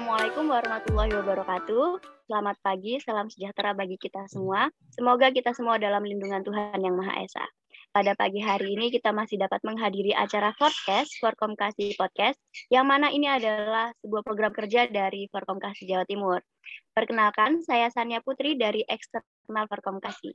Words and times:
Assalamualaikum 0.00 0.48
warahmatullahi 0.48 1.12
wabarakatuh. 1.12 1.86
Selamat 2.24 2.56
pagi, 2.64 2.96
salam 3.04 3.28
sejahtera 3.28 3.76
bagi 3.76 4.00
kita 4.00 4.24
semua. 4.32 4.72
Semoga 4.96 5.28
kita 5.28 5.52
semua 5.52 5.76
dalam 5.76 6.00
lindungan 6.00 6.40
Tuhan 6.40 6.80
Yang 6.80 7.04
Maha 7.04 7.20
Esa. 7.20 7.44
Pada 7.92 8.16
pagi 8.16 8.40
hari 8.40 8.80
ini 8.80 8.88
kita 8.88 9.12
masih 9.12 9.36
dapat 9.36 9.60
menghadiri 9.60 10.16
acara 10.16 10.56
podcast, 10.56 11.12
Forkomkasi 11.20 12.00
Podcast, 12.00 12.40
yang 12.72 12.88
mana 12.88 13.12
ini 13.12 13.28
adalah 13.28 13.92
sebuah 14.00 14.24
program 14.24 14.56
kerja 14.56 14.88
dari 14.88 15.28
Forkomkasi 15.28 15.84
Jawa 15.84 16.08
Timur. 16.08 16.40
Perkenalkan, 16.96 17.60
saya 17.60 17.92
Sania 17.92 18.24
Putri 18.24 18.56
dari 18.56 18.80
Eksternal 18.88 19.68
Forkomkasi. 19.68 20.32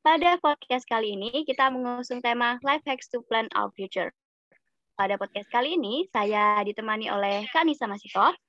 Pada 0.00 0.40
podcast 0.40 0.88
kali 0.88 1.12
ini, 1.12 1.44
kita 1.44 1.68
mengusung 1.68 2.24
tema 2.24 2.56
Life 2.64 2.88
Hacks 2.88 3.12
to 3.12 3.20
Plan 3.28 3.52
Our 3.52 3.68
Future. 3.76 4.16
Pada 4.96 5.20
podcast 5.20 5.52
kali 5.52 5.76
ini, 5.76 6.08
saya 6.08 6.64
ditemani 6.64 7.12
oleh 7.12 7.44
Kak 7.52 7.68
Nisa 7.68 7.84
Masito. 7.84 8.47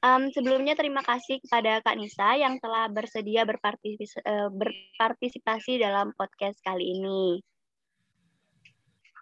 Um, 0.00 0.32
sebelumnya 0.32 0.72
terima 0.72 1.04
kasih 1.04 1.44
kepada 1.44 1.84
Kak 1.84 1.96
Nisa 2.00 2.32
yang 2.32 2.56
telah 2.56 2.88
bersedia 2.88 3.44
berpartis 3.44 4.16
uh, 4.24 4.48
berpartisipasi 4.48 5.76
dalam 5.76 6.16
podcast 6.16 6.56
kali 6.64 6.96
ini. 6.96 7.44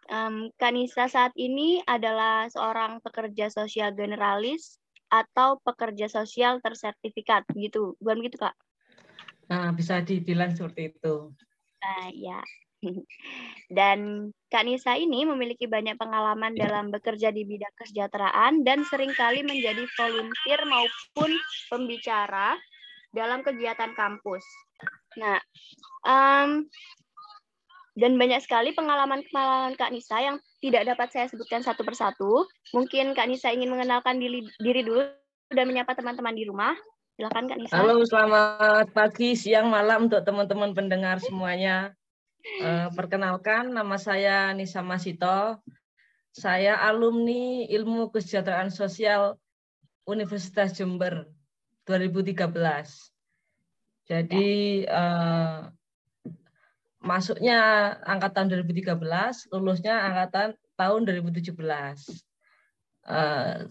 Um, 0.06 0.54
Kak 0.54 0.72
Nisa 0.72 1.10
saat 1.10 1.34
ini 1.34 1.82
adalah 1.82 2.46
seorang 2.46 3.02
pekerja 3.02 3.50
sosial 3.50 3.90
generalis 3.92 4.78
atau 5.10 5.58
pekerja 5.66 6.06
sosial 6.06 6.62
tersertifikat, 6.62 7.42
gitu. 7.58 7.98
Bukan 7.98 8.22
begitu, 8.22 8.38
Kak? 8.38 8.54
Nah, 9.50 9.74
bisa 9.74 9.98
dibilang 9.98 10.54
seperti 10.54 10.94
itu. 10.94 11.34
Nah, 11.82 12.06
ya. 12.14 12.38
Dan 13.78 14.30
Kak 14.48 14.64
Nisa 14.64 14.94
ini 14.96 15.26
memiliki 15.26 15.66
banyak 15.66 15.98
pengalaman 15.98 16.54
dalam 16.54 16.88
bekerja 16.94 17.34
di 17.34 17.44
bidang 17.44 17.74
kesejahteraan 17.76 18.62
dan 18.64 18.86
sering 18.86 19.12
kali 19.12 19.42
menjadi 19.44 19.84
volunteer 19.98 20.60
maupun 20.64 21.30
pembicara 21.68 22.56
dalam 23.12 23.42
kegiatan 23.42 23.92
kampus. 23.98 24.44
Nah, 25.18 25.42
um, 26.06 26.70
dan 27.98 28.14
banyak 28.14 28.38
sekali 28.38 28.70
pengalaman-pengalaman 28.78 29.74
Kak 29.74 29.90
Nisa 29.90 30.22
yang 30.22 30.36
tidak 30.62 30.86
dapat 30.86 31.08
saya 31.10 31.26
sebutkan 31.26 31.66
satu 31.66 31.82
persatu. 31.82 32.46
Mungkin 32.70 33.10
Kak 33.18 33.26
Nisa 33.26 33.50
ingin 33.50 33.74
mengenalkan 33.74 34.22
diri, 34.22 34.46
diri 34.62 34.86
dulu 34.86 35.02
dan 35.50 35.66
menyapa 35.66 35.98
teman-teman 35.98 36.30
di 36.30 36.46
rumah. 36.46 36.78
Silakan 37.18 37.50
Kak 37.50 37.58
Nisa. 37.58 37.74
Halo, 37.74 37.98
selamat 38.06 38.94
pagi, 38.94 39.34
siang, 39.34 39.66
malam 39.66 40.06
untuk 40.06 40.22
teman-teman 40.22 40.70
pendengar 40.70 41.18
semuanya. 41.18 41.97
Uh, 42.38 42.88
perkenalkan, 42.94 43.74
nama 43.74 43.98
saya 43.98 44.54
Nisa 44.54 44.82
Masito. 44.82 45.58
Saya 46.30 46.78
alumni 46.78 47.66
Ilmu 47.66 48.14
Kesejahteraan 48.14 48.70
Sosial 48.70 49.34
Universitas 50.06 50.74
Jember 50.78 51.26
2013. 51.86 52.46
Jadi 54.08 54.82
uh, 54.86 55.66
masuknya 57.02 57.58
angkatan 58.06 58.48
2013, 58.48 58.96
lulusnya 59.52 59.98
angkatan 60.06 60.54
tahun 60.78 61.00
2017. 61.04 61.58
Uh, 63.08 63.66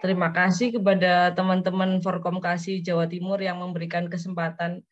terima 0.00 0.30
kasih 0.32 0.78
kepada 0.78 1.34
teman-teman 1.36 2.00
Forkomkasi 2.00 2.80
Jawa 2.80 3.06
Timur 3.10 3.36
yang 3.42 3.60
memberikan 3.60 4.08
kesempatan 4.08 4.82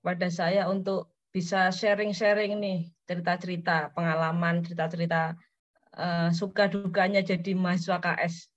pada 0.00 0.28
saya 0.30 0.70
untuk 0.70 1.10
bisa 1.38 1.70
sharing-sharing 1.70 2.58
nih 2.58 2.90
cerita-cerita 3.06 3.94
pengalaman, 3.94 4.66
cerita-cerita 4.66 5.38
uh, 5.94 6.34
suka 6.34 6.66
dukanya 6.66 7.22
jadi 7.22 7.54
mahasiswa 7.54 8.02
KS. 8.02 8.50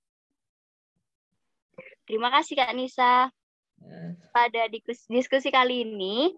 Terima 2.10 2.34
kasih 2.34 2.58
Kak 2.58 2.74
Nisa. 2.74 3.30
Ya. 3.78 4.02
Pada 4.34 4.66
diskusi 5.14 5.54
kali 5.54 5.86
ini, 5.86 6.34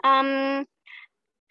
um, 0.00 0.64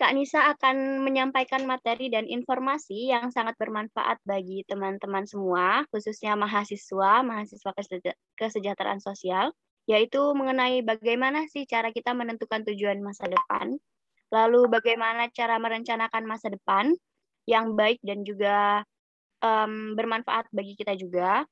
Kak 0.01 0.17
Nisa 0.17 0.49
akan 0.57 1.05
menyampaikan 1.05 1.61
materi 1.69 2.09
dan 2.09 2.25
informasi 2.25 3.13
yang 3.13 3.29
sangat 3.29 3.53
bermanfaat 3.61 4.17
bagi 4.25 4.65
teman-teman 4.65 5.29
semua, 5.29 5.85
khususnya 5.93 6.33
mahasiswa, 6.33 7.21
mahasiswa 7.21 7.71
kesejahteraan 8.33 8.97
sosial, 8.97 9.53
yaitu 9.85 10.17
mengenai 10.33 10.81
bagaimana 10.81 11.45
sih 11.45 11.69
cara 11.69 11.93
kita 11.93 12.17
menentukan 12.17 12.65
tujuan 12.65 12.97
masa 13.05 13.29
depan, 13.29 13.77
Lalu 14.31 14.71
bagaimana 14.71 15.27
cara 15.29 15.59
merencanakan 15.59 16.23
masa 16.23 16.47
depan 16.47 16.95
yang 17.45 17.75
baik 17.75 17.99
dan 17.99 18.23
juga 18.23 18.87
um, 19.43 19.93
bermanfaat 19.93 20.47
bagi 20.55 20.79
kita 20.79 20.95
juga. 20.95 21.43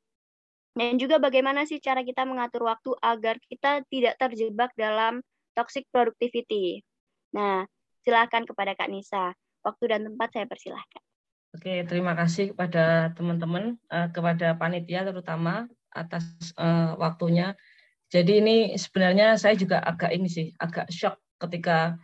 Dan 0.74 0.96
juga 0.96 1.20
bagaimana 1.20 1.68
sih 1.68 1.84
cara 1.84 2.08
kita 2.08 2.24
mengatur 2.24 2.64
waktu 2.64 2.96
agar 3.04 3.36
kita 3.52 3.84
tidak 3.92 4.16
terjebak 4.16 4.72
dalam 4.80 5.20
toxic 5.52 5.84
productivity. 5.92 6.80
Nah, 7.36 7.68
silakan 8.08 8.48
kepada 8.48 8.80
Kak 8.80 8.88
Nisa. 8.88 9.36
Waktu 9.60 9.92
dan 9.92 10.08
tempat 10.08 10.32
saya 10.32 10.48
persilahkan. 10.48 11.04
Oke, 11.52 11.84
terima 11.84 12.16
kasih 12.16 12.56
kepada 12.56 13.12
teman-teman, 13.12 13.76
uh, 13.92 14.08
kepada 14.14 14.56
panitia 14.56 15.04
terutama 15.04 15.68
atas 15.92 16.24
uh, 16.56 16.96
waktunya. 16.96 17.60
Jadi 18.08 18.40
ini 18.40 18.58
sebenarnya 18.80 19.36
saya 19.36 19.60
juga 19.60 19.84
agak 19.84 20.16
ini 20.16 20.32
sih, 20.32 20.48
agak 20.56 20.88
shock 20.94 21.20
ketika 21.42 22.00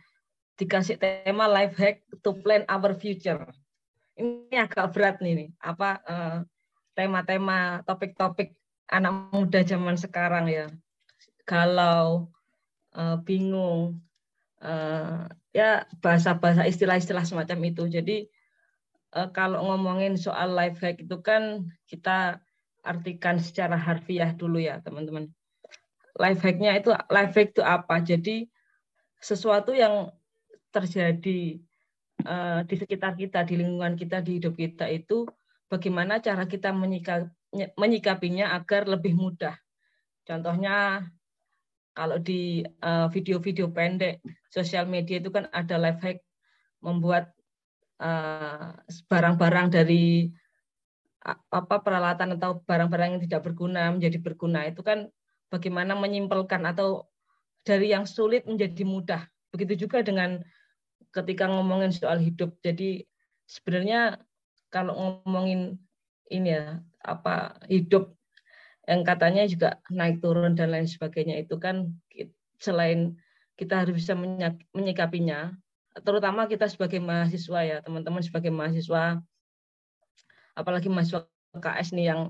dikasih 0.56 0.96
tema 0.96 1.44
life 1.48 1.76
hack 1.76 2.04
to 2.24 2.32
plan 2.40 2.64
our 2.68 2.96
future. 2.96 3.44
Ini 4.16 4.64
agak 4.64 4.96
berat 4.96 5.20
nih, 5.20 5.34
nih. 5.36 5.48
apa 5.60 6.00
uh, 6.08 6.38
tema-tema 6.96 7.84
topik-topik 7.84 8.56
anak 8.88 9.28
muda 9.32 9.60
zaman 9.60 10.00
sekarang 10.00 10.48
ya. 10.48 10.66
Galau, 11.44 12.32
uh, 12.96 13.20
bingung, 13.20 14.00
uh, 14.64 15.28
ya 15.52 15.84
bahasa-bahasa 16.00 16.64
istilah-istilah 16.64 17.28
semacam 17.28 17.58
itu. 17.68 17.84
Jadi 17.88 18.18
kalau 19.32 19.64
ngomongin 19.64 20.20
soal 20.20 20.52
life 20.52 20.76
hack 20.84 21.00
itu 21.00 21.16
kan 21.24 21.64
kita 21.88 22.36
artikan 22.84 23.40
secara 23.40 23.72
harfiah 23.72 24.36
dulu 24.36 24.60
ya 24.60 24.84
teman-teman. 24.84 25.32
Life 26.20 26.44
hacknya 26.44 26.76
itu 26.76 26.92
life 27.08 27.32
hack 27.32 27.56
itu 27.56 27.64
apa? 27.64 27.96
Jadi 28.04 28.44
sesuatu 29.16 29.72
yang 29.72 30.12
terjadi 30.76 31.56
uh, 32.28 32.60
di 32.68 32.74
sekitar 32.76 33.16
kita, 33.16 33.48
di 33.48 33.56
lingkungan 33.56 33.96
kita, 33.96 34.20
di 34.20 34.36
hidup 34.36 34.54
kita 34.60 34.92
itu 34.92 35.24
bagaimana 35.72 36.20
cara 36.22 36.46
kita 36.46 36.70
menyikap, 36.70 37.32
menyikapinya 37.74 38.54
agar 38.54 38.86
lebih 38.86 39.16
mudah. 39.16 39.56
Contohnya 40.26 41.06
kalau 41.96 42.20
di 42.20 42.60
eh, 42.60 43.06
video-video 43.08 43.72
pendek 43.72 44.20
sosial 44.52 44.84
media 44.84 45.16
itu 45.16 45.32
kan 45.32 45.48
ada 45.48 45.80
life 45.80 46.02
hack 46.04 46.20
membuat 46.84 47.32
eh, 48.02 48.68
barang-barang 49.08 49.66
uh, 49.70 49.72
dari 49.72 50.28
apa 51.26 51.82
peralatan 51.82 52.38
atau 52.38 52.62
barang-barang 52.62 53.18
yang 53.18 53.22
tidak 53.26 53.50
berguna 53.50 53.90
menjadi 53.90 54.22
berguna 54.22 54.62
itu 54.70 54.78
kan 54.86 55.10
bagaimana 55.50 55.98
menyimpulkan 55.98 56.62
atau 56.62 57.10
dari 57.66 57.90
yang 57.90 58.06
sulit 58.06 58.46
menjadi 58.46 58.86
mudah. 58.86 59.26
Begitu 59.50 59.88
juga 59.88 60.06
dengan 60.06 60.38
ketika 61.16 61.48
ngomongin 61.48 61.90
soal 61.96 62.20
hidup. 62.20 62.60
Jadi 62.60 63.08
sebenarnya 63.48 64.20
kalau 64.68 65.22
ngomongin 65.24 65.80
ini 66.28 66.52
ya 66.52 66.82
apa 67.00 67.56
hidup 67.70 68.12
yang 68.86 69.02
katanya 69.02 69.46
juga 69.48 69.82
naik 69.90 70.22
turun 70.22 70.54
dan 70.54 70.70
lain 70.70 70.86
sebagainya 70.86 71.42
itu 71.42 71.58
kan 71.58 71.90
selain 72.62 73.18
kita 73.56 73.82
harus 73.82 73.96
bisa 73.98 74.12
menyikapinya, 74.76 75.56
terutama 76.04 76.44
kita 76.44 76.68
sebagai 76.68 77.00
mahasiswa 77.00 77.60
ya 77.64 77.76
teman-teman 77.80 78.20
sebagai 78.20 78.52
mahasiswa, 78.52 79.24
apalagi 80.52 80.92
mahasiswa 80.92 81.24
KS 81.56 81.96
nih 81.96 82.06
yang 82.12 82.22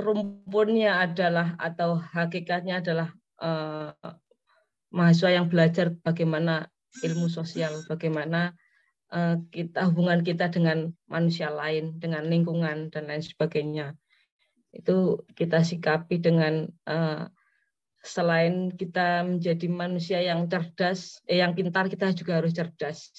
rumpunnya 0.00 1.04
adalah 1.04 1.54
atau 1.60 2.00
hakikatnya 2.00 2.80
adalah 2.80 3.12
uh, 3.40 3.92
mahasiswa 4.92 5.30
yang 5.32 5.46
belajar 5.52 5.92
bagaimana 6.00 6.72
ilmu 7.04 7.28
sosial, 7.28 7.84
bagaimana 7.90 8.56
uh, 9.12 9.36
kita 9.52 9.88
hubungan 9.90 10.22
kita 10.22 10.48
dengan 10.48 10.92
manusia 11.10 11.52
lain, 11.52 11.98
dengan 12.00 12.24
lingkungan 12.26 12.88
dan 12.92 13.10
lain 13.10 13.24
sebagainya. 13.24 13.96
Itu 14.72 15.24
kita 15.36 15.64
sikapi 15.64 16.20
dengan 16.20 16.68
uh, 16.88 17.28
selain 18.06 18.70
kita 18.70 19.26
menjadi 19.26 19.66
manusia 19.66 20.22
yang 20.22 20.46
cerdas, 20.46 21.18
eh, 21.26 21.42
yang 21.42 21.58
pintar, 21.58 21.90
kita 21.90 22.14
juga 22.14 22.38
harus 22.38 22.54
cerdas. 22.54 23.10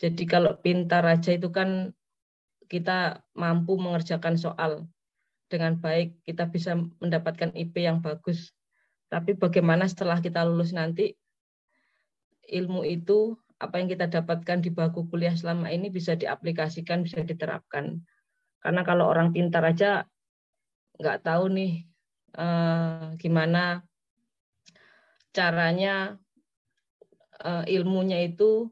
Jadi 0.00 0.24
kalau 0.24 0.56
pintar 0.62 1.04
aja 1.04 1.34
itu 1.34 1.50
kan 1.52 1.92
kita 2.70 3.20
mampu 3.34 3.74
mengerjakan 3.76 4.38
soal 4.38 4.86
dengan 5.50 5.76
baik, 5.82 6.22
kita 6.22 6.46
bisa 6.46 6.78
mendapatkan 7.02 7.50
IP 7.52 7.82
yang 7.82 7.98
bagus. 7.98 8.54
Tapi 9.10 9.34
bagaimana 9.34 9.90
setelah 9.90 10.22
kita 10.22 10.46
lulus 10.46 10.70
nanti 10.70 11.18
ilmu 12.50 12.82
itu 12.84 13.38
apa 13.60 13.76
yang 13.76 13.88
kita 13.92 14.08
dapatkan 14.08 14.64
di 14.64 14.72
bangku 14.72 15.06
kuliah 15.12 15.36
selama 15.36 15.68
ini 15.68 15.92
bisa 15.92 16.16
diaplikasikan, 16.16 17.04
bisa 17.04 17.20
diterapkan. 17.20 18.00
Karena 18.60 18.80
kalau 18.84 19.08
orang 19.08 19.36
pintar 19.36 19.64
aja 19.64 20.04
nggak 21.00 21.24
tahu 21.24 21.48
nih 21.52 21.72
eh, 22.36 23.06
gimana 23.16 23.84
caranya 25.32 26.16
eh, 27.40 27.64
ilmunya 27.72 28.20
itu 28.24 28.68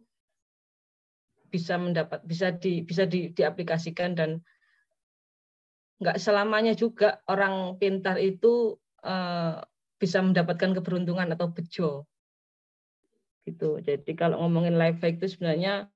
bisa 1.49 1.81
mendapat 1.81 2.21
bisa 2.29 2.53
di 2.53 2.85
bisa 2.85 3.09
di, 3.09 3.33
diaplikasikan 3.33 4.13
dan 4.13 4.31
nggak 5.99 6.21
selamanya 6.21 6.77
juga 6.77 7.25
orang 7.29 7.81
pintar 7.81 8.21
itu 8.21 8.77
eh, 9.05 9.57
bisa 9.99 10.19
mendapatkan 10.21 10.77
keberuntungan 10.77 11.33
atau 11.33 11.49
bejo 11.49 12.05
gitu. 13.53 13.81
Jadi 13.81 14.12
kalau 14.12 14.41
ngomongin 14.45 14.77
life 14.77 15.00
hack 15.00 15.19
itu 15.21 15.37
sebenarnya 15.37 15.89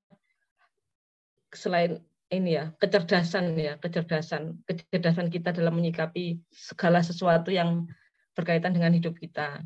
selain 1.53 2.01
ini 2.33 2.57
ya 2.57 2.73
kecerdasan 2.81 3.53
ya 3.53 3.77
kecerdasan 3.77 4.65
kecerdasan 4.65 5.29
kita 5.29 5.53
dalam 5.53 5.77
menyikapi 5.77 6.41
segala 6.49 7.05
sesuatu 7.05 7.53
yang 7.53 7.85
berkaitan 8.33 8.73
dengan 8.73 8.89
hidup 8.89 9.13
kita 9.21 9.61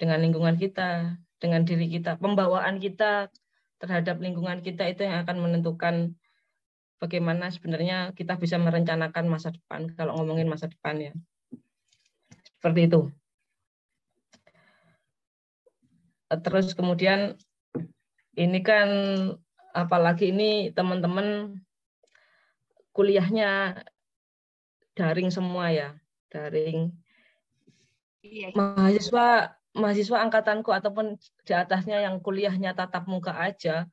dengan 0.00 0.24
lingkungan 0.24 0.56
kita 0.56 1.20
dengan 1.36 1.68
diri 1.68 1.92
kita. 1.92 2.16
Pembawaan 2.16 2.80
kita 2.80 3.28
terhadap 3.78 4.18
lingkungan 4.24 4.64
kita 4.64 4.88
itu 4.88 5.04
yang 5.04 5.22
akan 5.22 5.36
menentukan 5.38 6.16
bagaimana 6.98 7.52
sebenarnya 7.52 8.16
kita 8.16 8.40
bisa 8.40 8.56
merencanakan 8.56 9.28
masa 9.28 9.52
depan 9.52 9.92
kalau 9.92 10.16
ngomongin 10.18 10.48
masa 10.48 10.66
depan 10.66 11.12
ya. 11.12 11.12
Seperti 12.58 12.90
itu 12.90 13.12
terus 16.28 16.76
kemudian 16.76 17.40
ini 18.36 18.60
kan 18.60 18.88
apalagi 19.72 20.30
ini 20.30 20.70
teman-teman 20.72 21.58
kuliahnya 22.92 23.82
daring 24.98 25.30
semua 25.30 25.70
ya, 25.70 25.88
daring. 26.28 26.90
Iya. 28.26 28.50
Mahasiswa 28.58 29.54
mahasiswa 29.78 30.18
angkatanku 30.18 30.74
ataupun 30.74 31.14
di 31.46 31.52
atasnya 31.54 32.02
yang 32.02 32.18
kuliahnya 32.18 32.74
tatap 32.74 33.06
muka 33.06 33.30
aja, 33.38 33.86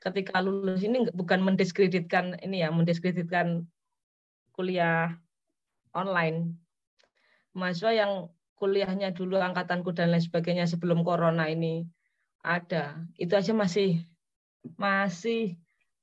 ketika 0.00 0.40
lulus 0.40 0.80
ini 0.80 1.12
bukan 1.12 1.44
mendiskreditkan 1.44 2.40
ini 2.40 2.64
ya, 2.64 2.72
mendiskreditkan 2.72 3.68
kuliah 4.56 5.20
online. 5.92 6.56
Mahasiswa 7.52 7.92
yang 7.92 8.12
kuliahnya 8.56 9.12
dulu 9.12 9.36
angkatanku 9.36 9.92
dan 9.92 10.10
lain 10.10 10.24
sebagainya 10.24 10.64
sebelum 10.64 11.04
corona 11.04 11.46
ini 11.46 11.84
ada, 12.40 12.96
itu 13.20 13.32
aja 13.36 13.52
masih 13.52 14.00
masih 14.80 15.60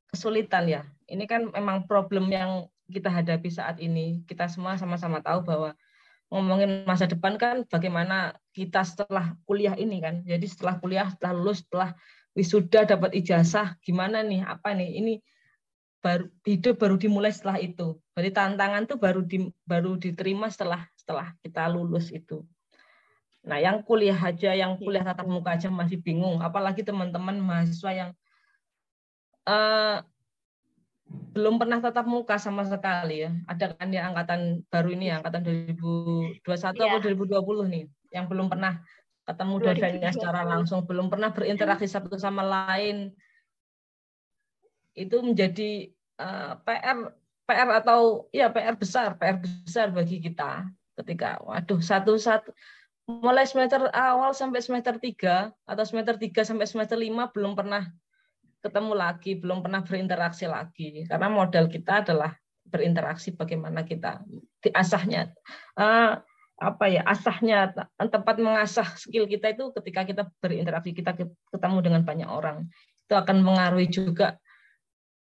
kesulitan 0.08 0.70
ya. 0.70 0.82
Ini 1.10 1.26
kan 1.26 1.50
memang 1.50 1.90
problem 1.90 2.30
yang 2.30 2.70
kita 2.88 3.10
hadapi 3.10 3.50
saat 3.50 3.82
ini. 3.82 4.22
Kita 4.30 4.46
semua 4.48 4.78
sama-sama 4.78 5.20
tahu 5.20 5.44
bahwa 5.44 5.74
ngomongin 6.30 6.86
masa 6.86 7.10
depan 7.10 7.38
kan 7.38 7.66
bagaimana 7.70 8.38
kita 8.54 8.86
setelah 8.86 9.34
kuliah 9.50 9.74
ini 9.74 10.00
kan. 10.00 10.22
Jadi 10.24 10.46
setelah 10.46 10.78
kuliah, 10.78 11.10
setelah 11.10 11.34
lulus, 11.34 11.66
setelah 11.66 11.90
wisuda 12.38 12.86
dapat 12.86 13.18
ijazah, 13.18 13.78
gimana 13.82 14.22
nih? 14.22 14.46
Apa 14.46 14.78
nih? 14.78 15.02
Ini 15.02 15.14
baru 16.04 16.28
hidup 16.44 16.76
baru 16.78 16.96
dimulai 17.00 17.32
setelah 17.32 17.58
itu. 17.64 17.98
Jadi 18.14 18.30
tantangan 18.36 18.84
tuh 18.86 19.00
baru 19.00 19.24
di, 19.24 19.48
baru 19.64 19.96
diterima 19.96 20.52
setelah 20.52 20.84
setelah 21.04 21.36
kita 21.44 21.68
lulus 21.68 22.16
itu. 22.16 22.48
Nah, 23.44 23.60
yang 23.60 23.84
kuliah 23.84 24.16
aja, 24.16 24.56
yang 24.56 24.80
kuliah 24.80 25.04
tatap 25.04 25.28
muka 25.28 25.60
aja 25.60 25.68
masih 25.68 26.00
bingung, 26.00 26.40
apalagi 26.40 26.80
teman-teman 26.80 27.44
mahasiswa 27.44 27.92
yang 27.92 28.10
uh, 29.44 30.00
belum 31.36 31.60
pernah 31.60 31.84
tatap 31.84 32.08
muka 32.08 32.40
sama 32.40 32.64
sekali 32.64 33.28
ya. 33.28 33.36
Ada 33.52 33.76
kan 33.76 33.92
ya 33.92 34.08
angkatan 34.08 34.64
baru 34.72 34.96
ini 34.96 35.12
ya, 35.12 35.20
angkatan 35.20 35.44
2021 35.44 36.40
yeah. 36.40 36.72
atau 36.72 37.00
2020 37.04 37.68
nih, 37.68 37.84
yang 38.16 38.32
belum 38.32 38.48
pernah 38.48 38.80
ketemu 39.28 39.56
dosennya 39.60 40.10
secara 40.16 40.42
langsung, 40.48 40.88
belum 40.88 41.12
pernah 41.12 41.36
berinteraksi 41.36 41.92
satu 41.92 42.16
sama 42.16 42.48
lain. 42.48 43.12
Itu 44.96 45.20
menjadi 45.20 45.92
uh, 46.16 46.56
eh, 46.64 46.80
PR 46.80 47.12
PR 47.44 47.70
atau 47.84 48.32
ya 48.32 48.48
PR 48.48 48.80
besar, 48.80 49.20
PR 49.20 49.36
besar 49.36 49.92
bagi 49.92 50.24
kita 50.24 50.64
ketika 51.02 51.42
waduh 51.42 51.82
satu 51.82 52.16
satu 52.20 52.54
mulai 53.10 53.44
semester 53.44 53.92
awal 53.92 54.32
sampai 54.32 54.64
semester 54.64 54.96
3 54.96 55.52
atau 55.52 55.84
semester 55.84 56.16
3 56.16 56.48
sampai 56.48 56.66
semester 56.70 56.96
5 56.96 57.36
belum 57.36 57.54
pernah 57.58 57.84
ketemu 58.64 58.94
lagi, 58.96 59.36
belum 59.36 59.60
pernah 59.60 59.84
berinteraksi 59.84 60.48
lagi. 60.48 61.04
Karena 61.04 61.28
modal 61.28 61.68
kita 61.68 62.00
adalah 62.00 62.32
berinteraksi 62.64 63.36
bagaimana 63.36 63.84
kita 63.84 64.24
diasahnya 64.64 65.36
uh, 65.78 66.18
apa 66.58 66.86
ya 66.88 67.04
asahnya 67.04 67.76
tempat 68.00 68.40
mengasah 68.40 68.88
skill 68.96 69.28
kita 69.28 69.52
itu 69.52 69.70
ketika 69.78 70.02
kita 70.08 70.24
berinteraksi 70.40 70.96
kita 70.96 71.12
ketemu 71.52 71.78
dengan 71.84 72.02
banyak 72.08 72.30
orang 72.30 72.72
itu 73.04 73.14
akan 73.14 73.44
mengaruhi 73.44 73.92
juga 73.92 74.40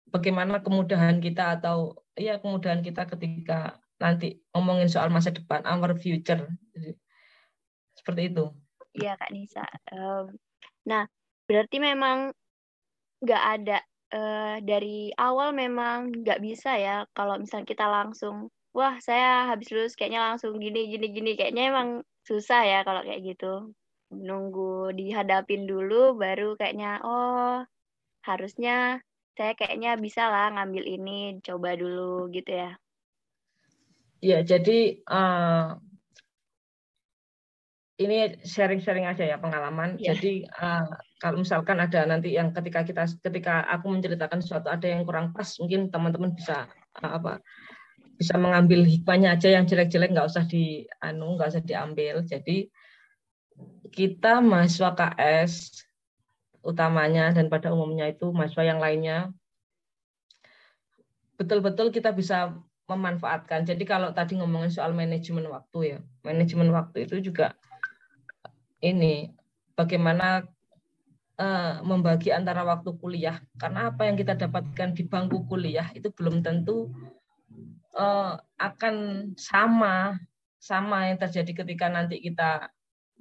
bagaimana 0.09 0.63
kemudahan 0.63 1.19
kita 1.19 1.59
atau 1.59 1.99
ya 2.15 2.39
kemudahan 2.39 2.79
kita 2.79 3.03
ketika 3.03 3.77
nanti 3.95 4.43
ngomongin 4.51 4.91
soal 4.91 5.07
masa 5.07 5.31
depan 5.31 5.63
our 5.63 5.95
future. 5.95 6.47
Seperti 7.95 8.31
itu. 8.31 8.45
Iya 8.95 9.15
kak 9.19 9.31
Nisa. 9.31 9.65
Nah 10.87 11.03
berarti 11.45 11.77
memang 11.79 12.31
nggak 13.23 13.43
ada 13.43 13.77
uh, 14.13 14.57
dari 14.59 15.11
awal 15.15 15.55
memang 15.55 16.11
nggak 16.23 16.43
bisa 16.43 16.75
ya 16.75 17.07
kalau 17.15 17.39
misalnya 17.39 17.67
kita 17.67 17.85
langsung 17.87 18.51
wah 18.75 18.99
saya 18.99 19.47
habis 19.47 19.71
lulus 19.71 19.95
kayaknya 19.95 20.21
langsung 20.31 20.59
gini 20.59 20.91
gini 20.91 21.07
gini. 21.11 21.31
Kayaknya 21.39 21.63
emang 21.71 21.89
susah 22.27 22.61
ya 22.67 22.79
kalau 22.83 23.01
kayak 23.03 23.35
gitu. 23.35 23.71
Nunggu 24.11 24.95
dihadapin 24.95 25.65
dulu 25.65 26.15
baru 26.19 26.59
kayaknya 26.59 26.99
oh 27.03 27.63
harusnya 28.25 28.99
saya 29.35 29.51
kayaknya 29.53 29.99
bisa 29.99 30.31
lah 30.31 30.47
ngambil 30.55 30.83
ini 30.87 31.43
coba 31.43 31.75
dulu 31.75 32.31
gitu 32.31 32.55
ya 32.55 32.79
ya 34.25 34.41
jadi 34.41 35.05
uh, 35.05 35.77
ini 37.95 38.41
sharing-sharing 38.43 39.07
aja 39.07 39.23
ya 39.23 39.37
pengalaman. 39.39 39.95
Yeah. 39.95 40.17
Jadi 40.17 40.49
uh, 40.51 40.89
kalau 41.21 41.39
misalkan 41.45 41.79
ada 41.79 42.03
nanti 42.03 42.35
yang 42.35 42.51
ketika 42.51 42.83
kita 42.83 43.07
ketika 43.23 43.63
aku 43.71 43.87
menceritakan 43.87 44.43
sesuatu 44.43 44.67
ada 44.67 44.83
yang 44.83 45.07
kurang 45.07 45.31
pas, 45.31 45.47
mungkin 45.61 45.87
teman-teman 45.87 46.35
bisa 46.35 46.67
uh, 46.99 47.11
apa 47.21 47.39
bisa 48.19 48.35
mengambil 48.39 48.83
hikmahnya 48.83 49.35
aja 49.35 49.51
yang 49.51 49.67
jelek-jelek 49.67 50.11
nggak 50.11 50.27
usah 50.27 50.43
di 50.43 50.83
anu 50.99 51.39
nggak 51.39 51.55
usah 51.55 51.63
diambil. 51.63 52.25
Jadi 52.27 52.67
kita 53.95 54.43
mahasiswa 54.43 54.91
KS 54.91 55.85
utamanya 56.65 57.31
dan 57.31 57.47
pada 57.47 57.71
umumnya 57.71 58.11
itu 58.11 58.27
mahasiswa 58.33 58.65
yang 58.65 58.81
lainnya 58.81 59.31
betul-betul 61.35 61.91
kita 61.91 62.15
bisa 62.15 62.55
memanfaatkan. 62.85 63.65
Jadi 63.65 63.83
kalau 63.83 64.13
tadi 64.13 64.37
ngomongin 64.37 64.69
soal 64.69 64.93
manajemen 64.93 65.49
waktu 65.49 65.97
ya, 65.97 65.99
manajemen 66.21 66.69
waktu 66.69 67.09
itu 67.09 67.31
juga 67.31 67.57
ini 68.81 69.33
bagaimana 69.73 70.45
uh, 71.41 71.81
membagi 71.81 72.29
antara 72.29 72.61
waktu 72.61 72.93
kuliah 73.01 73.41
karena 73.57 73.89
apa 73.89 74.05
yang 74.05 74.15
kita 74.15 74.37
dapatkan 74.37 74.93
di 74.93 75.03
bangku 75.09 75.49
kuliah 75.49 75.89
itu 75.97 76.13
belum 76.13 76.45
tentu 76.45 76.93
uh, 77.97 78.37
akan 78.61 78.95
sama 79.35 80.21
sama 80.61 81.09
yang 81.09 81.17
terjadi 81.17 81.65
ketika 81.65 81.89
nanti 81.89 82.21
kita 82.21 82.69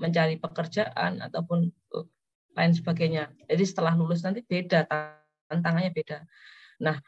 mencari 0.01 0.41
pekerjaan 0.41 1.23
ataupun 1.23 1.71
lain 2.55 2.73
sebagainya. 2.73 3.31
Jadi 3.51 3.65
setelah 3.67 3.95
lulus 3.99 4.23
nanti 4.23 4.41
beda 4.43 4.87
tantangannya 5.51 5.91
beda. 5.91 6.25
Nah, 6.83 6.99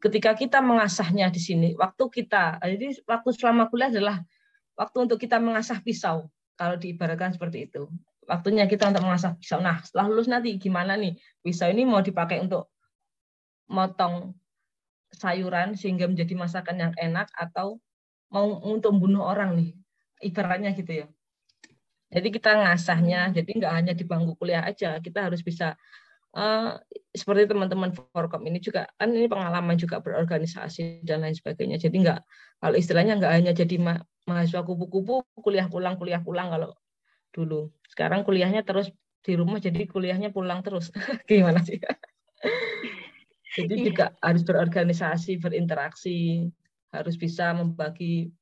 ketika 0.00 0.32
kita 0.32 0.58
mengasahnya 0.64 1.28
di 1.28 1.40
sini, 1.40 1.68
waktu 1.76 2.04
kita, 2.08 2.58
jadi 2.64 3.04
waktu 3.04 3.30
selama 3.36 3.68
kuliah 3.68 3.92
adalah 3.92 4.16
waktu 4.74 4.96
untuk 5.04 5.20
kita 5.20 5.36
mengasah 5.36 5.78
pisau 5.84 6.32
kalau 6.56 6.80
diibaratkan 6.80 7.36
seperti 7.36 7.68
itu. 7.68 7.86
Waktunya 8.24 8.64
kita 8.64 8.88
untuk 8.88 9.04
mengasah 9.04 9.36
pisau. 9.36 9.60
Nah, 9.60 9.84
setelah 9.84 10.08
lulus 10.08 10.30
nanti 10.30 10.56
gimana 10.56 10.96
nih? 10.96 11.20
Pisau 11.44 11.68
ini 11.68 11.84
mau 11.84 12.00
dipakai 12.00 12.40
untuk 12.40 12.72
motong 13.68 14.32
sayuran 15.12 15.76
sehingga 15.76 16.08
menjadi 16.08 16.34
masakan 16.38 16.76
yang 16.78 16.92
enak 16.96 17.28
atau 17.36 17.76
mau 18.32 18.46
untuk 18.64 18.96
membunuh 18.96 19.26
orang 19.26 19.58
nih. 19.58 19.70
Ibaratnya 20.20 20.72
gitu 20.72 21.04
ya. 21.04 21.06
Jadi 22.10 22.28
kita 22.34 22.58
ngasahnya, 22.58 23.30
jadi 23.30 23.50
nggak 23.50 23.72
hanya 23.72 23.92
di 23.94 24.02
bangku 24.02 24.34
kuliah 24.34 24.66
aja, 24.66 24.98
kita 24.98 25.30
harus 25.30 25.46
bisa 25.46 25.78
uh, 26.36 26.78
seperti 27.10 27.50
teman-teman 27.50 27.90
Forkom 27.94 28.46
ini 28.46 28.62
juga 28.62 28.86
kan 28.98 29.10
ini 29.10 29.26
pengalaman 29.26 29.74
juga 29.74 29.98
berorganisasi 29.98 31.02
dan 31.02 31.26
lain 31.26 31.34
sebagainya. 31.34 31.80
Jadi 31.80 31.96
nggak 32.06 32.20
kalau 32.60 32.76
istilahnya 32.76 33.18
nggak 33.18 33.32
hanya 33.32 33.52
jadi 33.56 33.76
mahasiswa 34.28 34.62
kupu-kupu 34.62 35.24
kuliah 35.40 35.66
pulang 35.66 35.96
kuliah 35.96 36.20
pulang 36.22 36.52
kalau 36.52 36.70
dulu 37.30 37.70
sekarang 37.90 38.26
kuliahnya 38.26 38.66
terus 38.66 38.90
di 39.20 39.32
rumah 39.36 39.60
jadi 39.62 39.86
kuliahnya 39.86 40.30
pulang 40.34 40.62
terus 40.64 40.90
gimana 41.28 41.62
sih 41.62 41.78
jadi 43.56 43.74
iya. 43.74 43.84
juga 43.86 44.06
harus 44.22 44.42
berorganisasi 44.42 45.38
berinteraksi 45.38 46.48
harus 46.90 47.14
bisa 47.14 47.54
membagi 47.54 48.34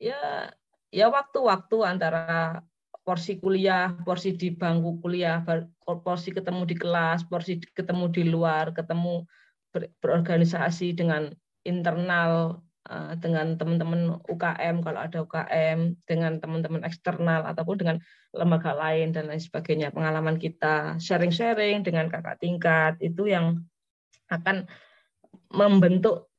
ya 0.00 0.48
ya 0.92 1.06
waktu-waktu 1.08 1.76
antara 1.84 2.60
porsi 3.02 3.38
kuliah, 3.42 3.94
porsi 4.06 4.34
di 4.38 4.54
bangku 4.54 5.02
kuliah, 5.02 5.42
porsi 5.82 6.30
ketemu 6.30 6.62
di 6.66 6.76
kelas, 6.78 7.26
porsi 7.26 7.58
ketemu 7.58 8.06
di 8.14 8.22
luar, 8.30 8.70
ketemu 8.70 9.26
ber, 9.74 9.90
berorganisasi 9.98 10.94
dengan 10.94 11.34
internal 11.66 12.62
eh, 12.86 13.14
dengan 13.18 13.58
teman-teman 13.58 14.22
UKM 14.26 14.86
kalau 14.86 15.00
ada 15.02 15.18
UKM, 15.26 15.98
dengan 16.06 16.38
teman-teman 16.38 16.86
eksternal 16.86 17.42
ataupun 17.46 17.76
dengan 17.82 17.96
lembaga 18.30 18.70
lain 18.70 19.10
dan 19.10 19.26
lain 19.26 19.42
sebagainya. 19.42 19.90
Pengalaman 19.90 20.38
kita 20.38 21.02
sharing-sharing 21.02 21.82
dengan 21.82 22.06
kakak 22.06 22.38
tingkat 22.38 22.96
itu 23.02 23.26
yang 23.26 23.66
akan 24.30 24.70
membentuk 25.52 26.32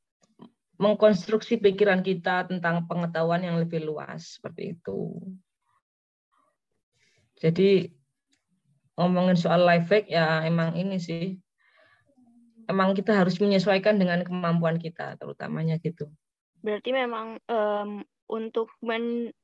mengkonstruksi 0.82 1.62
pikiran 1.62 2.02
kita 2.02 2.50
tentang 2.50 2.90
pengetahuan 2.90 3.46
yang 3.46 3.56
lebih 3.62 3.84
luas 3.86 4.40
seperti 4.40 4.74
itu. 4.80 5.22
Jadi 7.44 7.92
ngomongin 8.96 9.36
soal 9.36 9.68
life 9.68 9.92
hack 9.92 10.08
ya 10.08 10.48
emang 10.48 10.80
ini 10.80 10.96
sih 11.02 11.36
emang 12.72 12.96
kita 12.96 13.12
harus 13.12 13.36
menyesuaikan 13.42 14.00
dengan 14.00 14.24
kemampuan 14.24 14.80
kita 14.80 15.20
terutamanya 15.20 15.76
gitu. 15.84 16.08
Berarti 16.64 16.96
memang 16.96 17.42
um, 17.52 18.06
untuk 18.32 18.72
men 18.80 19.36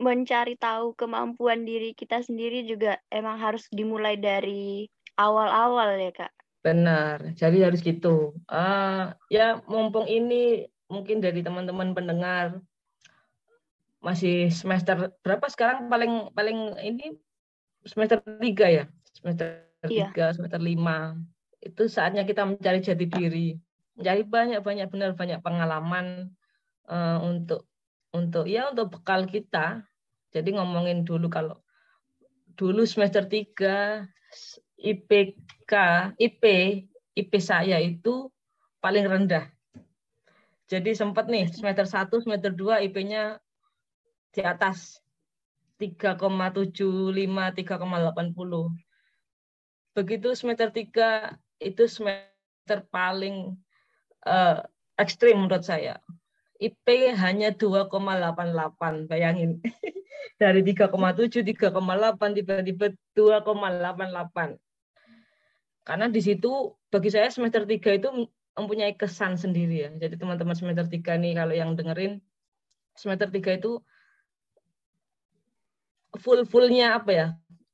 mencari 0.00 0.58
tahu 0.58 0.96
kemampuan 0.98 1.62
diri 1.62 1.94
kita 1.94 2.24
sendiri 2.24 2.66
juga 2.66 2.98
emang 3.14 3.38
harus 3.38 3.68
dimulai 3.70 4.18
dari 4.18 4.90
awal-awal 5.14 5.94
ya 6.00 6.10
kak. 6.10 6.32
Benar, 6.64 7.36
jadi 7.36 7.70
harus 7.70 7.84
gitu. 7.84 8.34
Uh, 8.48 9.12
ya 9.28 9.60
mumpung 9.68 10.08
ini 10.08 10.66
mungkin 10.88 11.20
dari 11.20 11.44
teman-teman 11.44 11.92
pendengar 11.94 12.58
masih 14.04 14.52
semester 14.52 15.14
berapa 15.24 15.46
sekarang 15.48 15.88
paling 15.88 16.28
paling 16.36 16.76
ini 16.84 17.16
semester 17.84 18.18
tiga 18.40 18.66
ya? 18.68 18.84
Semester 19.14 19.68
iya. 19.88 20.10
tiga 20.10 20.32
semester 20.34 20.60
lima. 20.60 21.16
Itu 21.60 21.88
saatnya 21.88 22.24
kita 22.24 22.44
mencari 22.44 22.80
jati 22.80 23.06
diri. 23.08 23.48
Mencari 23.94 24.22
banyak 24.26 24.60
banyak 24.60 24.88
benar 24.90 25.10
banyak 25.14 25.40
pengalaman 25.40 26.34
uh, 26.90 27.18
untuk 27.22 27.68
untuk 28.12 28.44
ya 28.50 28.72
untuk 28.72 28.98
bekal 28.98 29.28
kita. 29.28 29.84
Jadi 30.34 30.58
ngomongin 30.58 31.06
dulu 31.06 31.30
kalau 31.30 31.62
dulu 32.58 32.82
semester 32.86 33.26
tiga 33.26 34.06
IPK, 34.78 35.72
IP, 36.18 36.44
IP 37.14 37.32
saya 37.38 37.78
itu 37.78 38.28
paling 38.82 39.06
rendah. 39.06 39.48
Jadi 40.68 40.96
sempat 40.96 41.28
nih 41.28 41.48
semester 41.48 41.86
1, 41.86 42.10
semester 42.24 42.52
2 42.52 42.84
IP-nya 42.90 43.38
di 44.34 44.42
atas 44.42 45.03
3,75, 45.78 46.70
3,80. 46.70 48.70
Begitu 49.94 50.28
semester 50.34 50.70
3 50.70 51.38
itu 51.62 51.82
semester 51.86 52.82
paling 52.90 53.54
uh, 54.26 54.62
ekstrim 54.98 55.38
menurut 55.44 55.64
saya. 55.66 55.98
IP 56.62 57.10
hanya 57.14 57.50
2,88, 57.50 59.10
bayangin. 59.10 59.60
Dari 60.40 60.62
3,7, 60.66 61.42
3,8, 61.42 62.34
tiba-tiba 62.34 62.86
2,88 63.14 64.58
karena 65.84 66.08
di 66.08 66.20
situ 66.24 66.72
bagi 66.88 67.12
saya 67.12 67.28
semester 67.28 67.68
3 67.68 68.00
itu 68.00 68.08
mempunyai 68.56 68.96
kesan 68.96 69.36
sendiri 69.36 69.84
ya. 69.84 69.90
Jadi 69.92 70.16
teman-teman 70.16 70.56
semester 70.56 70.88
3 70.88 71.20
nih 71.20 71.32
kalau 71.36 71.54
yang 71.54 71.76
dengerin 71.76 72.24
semester 72.96 73.28
3 73.28 73.60
itu 73.60 73.84
full-fullnya 76.20 76.98
apa 76.98 77.10
ya? 77.10 77.26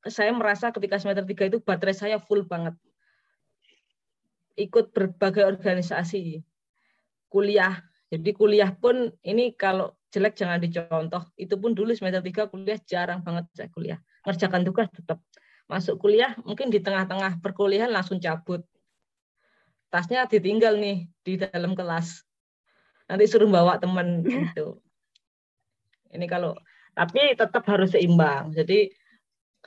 Saya 0.09 0.33
merasa 0.33 0.73
ketika 0.73 0.97
semester 0.97 1.25
3 1.25 1.49
itu 1.53 1.57
baterai 1.61 1.93
saya 1.93 2.17
full 2.17 2.45
banget. 2.45 2.73
Ikut 4.57 4.91
berbagai 4.93 5.45
organisasi, 5.45 6.41
kuliah. 7.29 7.81
Jadi 8.11 8.35
kuliah 8.35 8.73
pun 8.75 9.13
ini 9.23 9.55
kalau 9.55 9.95
jelek 10.11 10.35
jangan 10.35 10.59
dicontoh. 10.59 11.23
Itu 11.37 11.55
pun 11.61 11.77
dulu 11.77 11.93
semester 11.93 12.19
3 12.19 12.49
kuliah 12.49 12.79
jarang 12.83 13.21
banget 13.21 13.45
saya 13.53 13.69
kuliah. 13.69 13.99
Ngerjakan 14.25 14.61
tugas 14.65 14.89
tetap 14.91 15.21
masuk 15.71 16.03
kuliah 16.03 16.35
mungkin 16.43 16.67
di 16.67 16.83
tengah-tengah 16.83 17.39
perkuliahan 17.39 17.87
langsung 17.87 18.19
cabut 18.19 18.59
tasnya 19.87 20.27
ditinggal 20.27 20.75
nih 20.75 21.07
di 21.23 21.39
dalam 21.39 21.71
kelas 21.79 22.27
nanti 23.07 23.23
suruh 23.23 23.47
bawa 23.47 23.79
teman 23.79 24.19
gitu 24.27 24.83
ini 26.11 26.27
kalau 26.27 26.59
tapi 27.01 27.33
tetap 27.33 27.65
harus 27.65 27.97
seimbang. 27.97 28.53
Jadi 28.53 28.93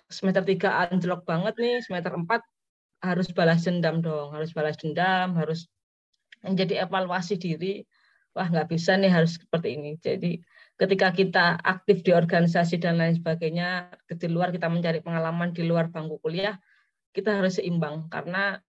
semester 0.06 0.46
3 0.46 0.86
anjlok 0.86 1.26
banget 1.26 1.58
nih 1.58 1.82
semester 1.82 2.14
4 2.14 2.30
harus 3.02 3.26
balas 3.34 3.66
dendam 3.66 3.98
dong. 3.98 4.30
Harus 4.30 4.54
balas 4.54 4.78
dendam 4.78 5.34
harus 5.34 5.66
menjadi 6.46 6.86
evaluasi 6.86 7.34
diri. 7.34 7.82
Wah 8.38 8.46
nggak 8.46 8.70
bisa 8.70 8.94
nih 8.94 9.10
harus 9.10 9.34
seperti 9.34 9.74
ini. 9.74 9.98
Jadi 9.98 10.38
ketika 10.78 11.10
kita 11.10 11.58
aktif 11.58 12.06
di 12.06 12.14
organisasi 12.14 12.78
dan 12.78 13.02
lain 13.02 13.18
sebagainya, 13.18 13.90
di 14.06 14.28
luar 14.30 14.54
kita 14.54 14.70
mencari 14.70 15.02
pengalaman 15.02 15.50
di 15.50 15.66
luar 15.66 15.90
bangku 15.90 16.22
kuliah, 16.22 16.54
kita 17.10 17.34
harus 17.34 17.58
seimbang. 17.58 18.06
Karena 18.14 18.62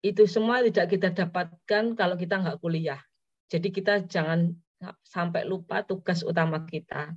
itu 0.00 0.24
semua 0.24 0.64
tidak 0.64 0.96
kita 0.96 1.12
dapatkan 1.12 1.92
kalau 1.92 2.16
kita 2.16 2.40
nggak 2.40 2.56
kuliah. 2.64 3.00
Jadi 3.52 3.68
kita 3.68 4.08
jangan 4.08 4.56
sampai 5.04 5.44
lupa 5.44 5.84
tugas 5.84 6.24
utama 6.24 6.64
kita. 6.64 7.12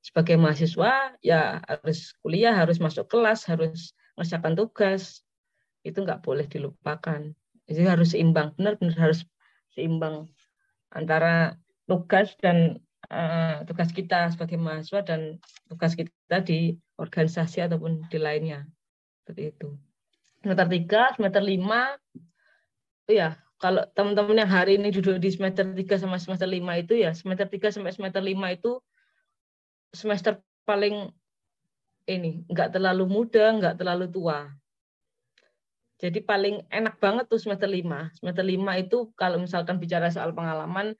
Sebagai 0.00 0.40
mahasiswa 0.40 1.12
ya 1.20 1.60
harus 1.68 2.16
kuliah, 2.24 2.56
harus 2.56 2.80
masuk 2.80 3.06
kelas, 3.08 3.44
harus 3.44 3.92
mengerjakan 4.16 4.56
tugas. 4.56 5.20
Itu 5.84 6.04
nggak 6.04 6.24
boleh 6.24 6.48
dilupakan. 6.48 7.32
Jadi 7.68 7.80
harus 7.86 8.16
seimbang, 8.16 8.56
benar-benar 8.56 8.96
harus 8.98 9.22
seimbang 9.76 10.26
antara 10.90 11.54
tugas 11.86 12.34
dan 12.42 12.82
uh, 13.12 13.62
tugas 13.68 13.94
kita 13.94 14.32
sebagai 14.34 14.58
mahasiswa 14.58 15.06
dan 15.06 15.38
tugas 15.70 15.94
kita 15.94 16.42
di 16.42 16.74
organisasi 16.98 17.62
ataupun 17.62 18.10
di 18.10 18.18
lainnya. 18.18 18.66
Seperti 19.22 19.54
itu. 19.54 19.68
Semester 20.40 20.66
3, 20.66 21.16
semester 21.20 21.44
5, 21.44 23.12
ya 23.12 23.36
kalau 23.60 23.84
teman-teman 23.92 24.40
yang 24.40 24.50
hari 24.50 24.80
ini 24.80 24.88
duduk 24.88 25.20
di 25.20 25.28
semester 25.28 25.68
3 25.68 26.00
sama 26.00 26.16
semester 26.16 26.48
5 26.48 26.64
itu 26.80 26.94
ya 26.96 27.12
semester 27.12 27.44
3 27.44 27.76
sampai 27.76 27.92
semester 27.92 28.24
5 28.24 28.56
itu 28.56 28.80
semester 29.90 30.38
paling 30.66 31.10
ini 32.06 32.46
nggak 32.46 32.78
terlalu 32.78 33.04
muda, 33.06 33.50
nggak 33.54 33.76
terlalu 33.78 34.06
tua. 34.10 34.50
Jadi 36.00 36.24
paling 36.24 36.64
enak 36.72 36.96
banget 36.96 37.28
tuh 37.28 37.36
semester 37.36 37.68
5. 37.68 38.08
Semester 38.16 38.44
5 38.46 38.80
itu 38.80 38.98
kalau 39.14 39.36
misalkan 39.36 39.76
bicara 39.76 40.08
soal 40.08 40.32
pengalaman 40.32 40.96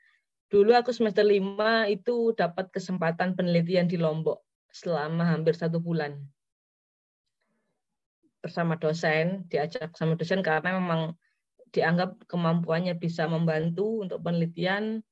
Dulu 0.51 0.75
aku 0.75 0.91
semester 0.91 1.23
lima 1.23 1.87
itu 1.87 2.35
dapat 2.35 2.75
kesempatan 2.75 3.39
penelitian 3.39 3.87
di 3.87 3.95
Lombok 3.95 4.43
selama 4.75 5.23
hampir 5.23 5.55
satu 5.55 5.79
bulan. 5.79 6.27
Bersama 8.43 8.75
dosen, 8.75 9.47
diajak 9.47 9.95
sama 9.95 10.19
dosen 10.19 10.43
karena 10.43 10.75
memang 10.75 11.15
dianggap 11.71 12.27
kemampuannya 12.27 12.99
bisa 12.99 13.31
membantu 13.31 14.03
untuk 14.03 14.27
penelitian 14.27 15.07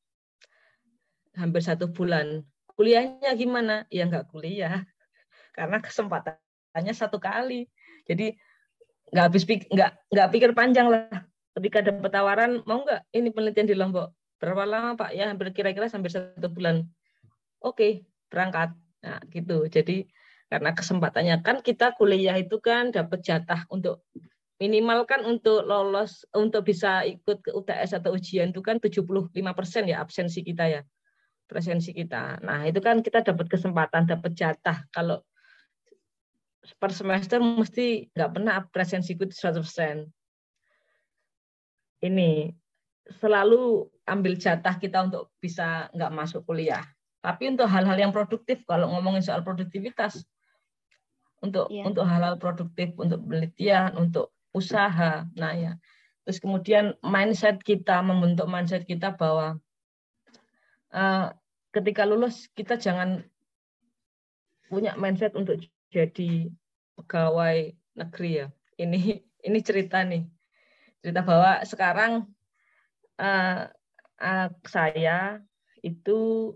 hampir 1.39 1.63
satu 1.63 1.87
bulan. 1.87 2.43
Kuliahnya 2.79 3.35
gimana? 3.35 3.83
Ya 3.91 4.07
nggak 4.07 4.31
kuliah, 4.31 4.87
karena 5.59 5.83
kesempatannya 5.83 6.95
satu 6.95 7.19
kali. 7.19 7.67
Jadi 8.07 8.39
nggak 9.11 9.25
habis 9.27 9.43
nggak 9.43 9.91
nggak 10.15 10.29
pikir 10.31 10.51
panjang 10.55 10.87
lah. 10.87 11.27
Ketika 11.59 11.83
dapat 11.83 12.11
tawaran, 12.15 12.63
mau 12.63 12.87
nggak 12.87 13.03
ini 13.11 13.35
penelitian 13.35 13.67
di 13.67 13.75
Lombok? 13.75 14.15
berapa 14.39 14.63
lama 14.65 14.95
Pak? 14.95 15.11
Ya 15.13 15.29
hampir 15.29 15.51
kira-kira 15.51 15.91
sampai 15.91 16.15
satu 16.15 16.49
bulan. 16.49 16.87
Oke, 17.59 18.07
berangkat. 18.31 18.73
Nah, 19.03 19.19
gitu. 19.35 19.67
Jadi 19.67 20.07
karena 20.49 20.73
kesempatannya 20.73 21.45
kan 21.45 21.61
kita 21.61 21.93
kuliah 21.99 22.39
itu 22.39 22.57
kan 22.63 22.95
dapat 22.95 23.21
jatah 23.21 23.69
untuk 23.69 24.07
minimal 24.59 25.05
kan 25.05 25.23
untuk 25.29 25.63
lolos 25.67 26.25
untuk 26.35 26.67
bisa 26.67 27.05
ikut 27.05 27.45
ke 27.45 27.51
UTS 27.53 28.01
atau 28.01 28.17
ujian 28.17 28.51
itu 28.51 28.65
kan 28.65 28.81
75% 28.81 29.29
ya 29.87 30.01
absensi 30.01 30.41
kita 30.41 30.65
ya. 30.71 30.81
Presensi 31.49 31.97
kita. 31.97 32.45
Nah, 32.45 32.69
itu 32.69 32.79
kan 32.85 33.01
kita 33.01 33.25
dapat 33.25 33.49
kesempatan, 33.49 34.05
dapat 34.05 34.37
jatah. 34.37 34.85
Kalau 34.93 35.25
per 36.77 36.93
semester 36.93 37.41
mesti 37.41 38.13
nggak 38.13 38.31
pernah 38.37 38.61
presensi 38.69 39.17
itu 39.17 39.25
100%. 39.33 40.05
Ini 42.05 42.53
selalu 43.09 43.89
ambil 44.05 44.37
jatah 44.37 44.77
kita 44.77 45.09
untuk 45.09 45.33
bisa 45.41 45.89
nggak 45.97 46.13
masuk 46.13 46.45
kuliah. 46.45 46.85
Tapi 47.25 47.51
untuk 47.51 47.67
hal-hal 47.67 47.97
yang 47.99 48.13
produktif, 48.13 48.63
kalau 48.69 48.93
ngomongin 48.93 49.25
soal 49.25 49.43
produktivitas, 49.43 50.23
untuk 51.43 51.67
yeah. 51.73 51.87
untuk 51.89 52.05
hal-hal 52.07 52.39
produktif, 52.39 52.95
untuk 53.01 53.25
penelitian, 53.27 53.95
untuk 53.99 54.31
usaha, 54.55 55.27
nah 55.35 55.53
ya. 55.57 55.75
Terus 56.29 56.39
kemudian 56.39 56.95
mindset 57.01 57.59
kita 57.65 58.05
membentuk 58.05 58.47
mindset 58.47 58.85
kita 58.85 59.17
bahwa 59.17 59.57
ketika 61.73 62.03
lulus 62.09 62.49
kita 62.57 62.81
jangan 62.81 63.25
punya 64.69 64.97
mindset 65.01 65.33
untuk 65.33 65.61
jadi 65.89 66.53
pegawai 67.01 67.73
negeri 67.97 68.31
ya. 68.45 68.47
Ini 68.77 69.01
ini 69.49 69.59
cerita 69.65 70.05
nih. 70.05 70.29
Cerita 71.01 71.21
bahwa 71.25 71.63
sekarang 71.65 72.13
uh, 73.19 73.71
uh, 74.19 74.49
saya 74.67 75.41
itu 75.81 76.53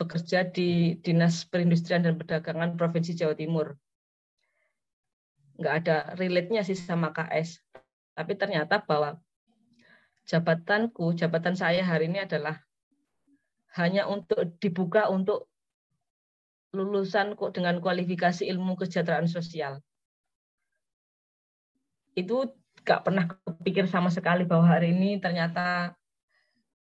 bekerja 0.00 0.48
di 0.48 0.96
Dinas 1.04 1.44
Perindustrian 1.44 2.00
dan 2.00 2.16
Perdagangan 2.16 2.74
Provinsi 2.80 3.12
Jawa 3.12 3.36
Timur. 3.36 3.76
Nggak 5.60 5.74
ada 5.84 5.96
relate-nya 6.16 6.64
sih 6.64 6.76
sama 6.76 7.12
KS. 7.12 7.60
Tapi 8.16 8.32
ternyata 8.34 8.80
bahwa 8.80 9.20
jabatanku, 10.30 11.10
jabatan 11.18 11.58
saya 11.58 11.82
hari 11.82 12.06
ini 12.06 12.22
adalah 12.22 12.62
hanya 13.74 14.06
untuk 14.06 14.38
dibuka 14.62 15.10
untuk 15.10 15.50
lulusan 16.70 17.34
kok 17.34 17.50
dengan 17.58 17.82
kualifikasi 17.82 18.46
ilmu 18.46 18.78
kesejahteraan 18.78 19.26
sosial. 19.26 19.82
Itu 22.14 22.54
nggak 22.86 23.02
pernah 23.02 23.26
kepikir 23.26 23.90
sama 23.90 24.14
sekali 24.14 24.46
bahwa 24.46 24.70
hari 24.70 24.94
ini 24.94 25.18
ternyata 25.18 25.98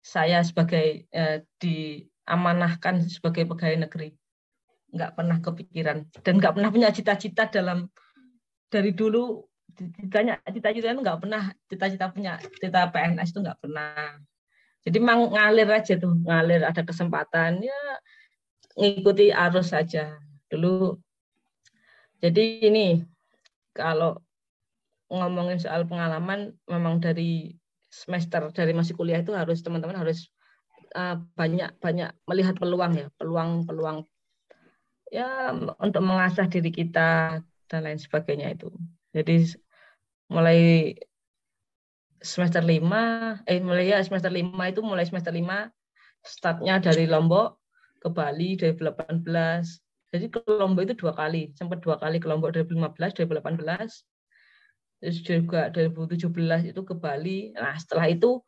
saya 0.06 0.46
sebagai 0.46 1.10
eh, 1.10 1.42
diamanahkan 1.58 3.10
sebagai 3.10 3.50
pegawai 3.50 3.90
negeri. 3.90 4.14
Nggak 4.94 5.12
pernah 5.18 5.38
kepikiran 5.42 5.98
dan 6.22 6.34
nggak 6.38 6.54
pernah 6.54 6.70
punya 6.70 6.90
cita-cita 6.94 7.50
dalam 7.50 7.90
dari 8.70 8.94
dulu 8.94 9.49
ditanya 9.80 10.44
cita-cita 10.44 10.92
itu 10.92 11.02
nggak 11.02 11.20
pernah 11.24 11.44
cita-cita 11.72 12.12
punya 12.12 12.38
cita 12.60 12.92
PNS 12.92 13.30
itu 13.32 13.40
nggak 13.40 13.60
pernah. 13.64 14.20
Jadi 14.84 14.98
memang 15.00 15.36
ngalir 15.36 15.68
aja 15.72 16.00
tuh 16.00 16.16
ngalir 16.24 16.64
ada 16.64 16.82
kesempatan 16.84 17.64
ya 17.64 17.82
ngikuti 18.76 19.32
arus 19.32 19.72
saja. 19.72 20.20
Dulu 20.52 20.96
jadi 22.20 22.68
ini 22.68 23.04
kalau 23.72 24.20
ngomongin 25.10 25.58
soal 25.58 25.88
pengalaman 25.88 26.54
memang 26.68 27.02
dari 27.02 27.56
semester 27.90 28.54
dari 28.54 28.76
masih 28.76 28.94
kuliah 28.94 29.24
itu 29.24 29.34
harus 29.34 29.66
teman-teman 29.66 29.98
harus 29.98 30.30
uh, 30.94 31.18
banyak 31.34 31.74
banyak 31.82 32.14
melihat 32.30 32.56
peluang 32.60 32.94
ya 32.94 33.08
peluang 33.18 33.66
peluang 33.66 34.06
ya 35.10 35.58
untuk 35.82 36.06
mengasah 36.06 36.46
diri 36.46 36.70
kita 36.70 37.42
dan 37.70 37.82
lain 37.82 37.98
sebagainya 37.98 38.54
itu. 38.54 38.70
Jadi 39.14 39.58
mulai 40.30 40.94
semester 42.20 42.62
lima 42.62 43.36
eh 43.48 43.64
mulai 43.64 43.90
ya 43.90 44.00
semester 44.04 44.30
lima 44.30 44.70
itu 44.70 44.84
mulai 44.84 45.08
semester 45.08 45.32
lima 45.32 45.72
startnya 46.24 46.84
dari 46.84 47.08
Lombok 47.08 47.60
ke 48.00 48.08
Bali 48.12 48.56
dari 48.56 48.74
18. 48.76 49.24
Jadi 50.10 50.26
ke 50.32 50.40
Lombok 50.48 50.84
itu 50.90 50.96
dua 50.98 51.14
kali, 51.14 51.54
sempat 51.54 51.84
dua 51.84 52.00
kali 52.02 52.18
ke 52.18 52.28
Lombok 52.28 52.56
2015, 52.56 53.14
2018. 53.14 54.04
Terus 55.00 55.18
juga 55.24 55.72
2017 55.72 56.72
itu 56.72 56.82
ke 56.84 56.96
Bali. 56.96 57.56
Nah, 57.56 57.76
setelah 57.80 58.08
itu 58.12 58.42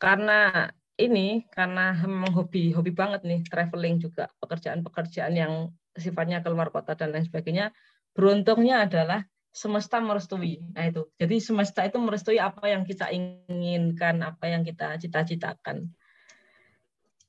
karena 0.00 0.68
ini 0.96 1.44
karena 1.52 1.92
memang 2.04 2.32
hobi 2.32 2.72
hobi 2.72 2.92
banget 2.92 3.24
nih 3.24 3.40
traveling 3.48 4.00
juga 4.00 4.32
pekerjaan-pekerjaan 4.40 5.32
yang 5.36 5.52
sifatnya 5.92 6.40
keluar 6.40 6.72
kota 6.72 6.96
dan 6.96 7.12
lain 7.12 7.24
sebagainya 7.24 7.72
beruntungnya 8.16 8.84
adalah 8.88 9.24
semesta 9.56 9.96
merestui. 10.04 10.60
Nah 10.76 10.92
itu. 10.92 11.08
Jadi 11.16 11.40
semesta 11.40 11.80
itu 11.88 11.96
merestui 11.96 12.36
apa 12.36 12.68
yang 12.68 12.84
kita 12.84 13.08
inginkan, 13.08 14.20
apa 14.20 14.52
yang 14.52 14.60
kita 14.60 15.00
cita-citakan. 15.00 15.88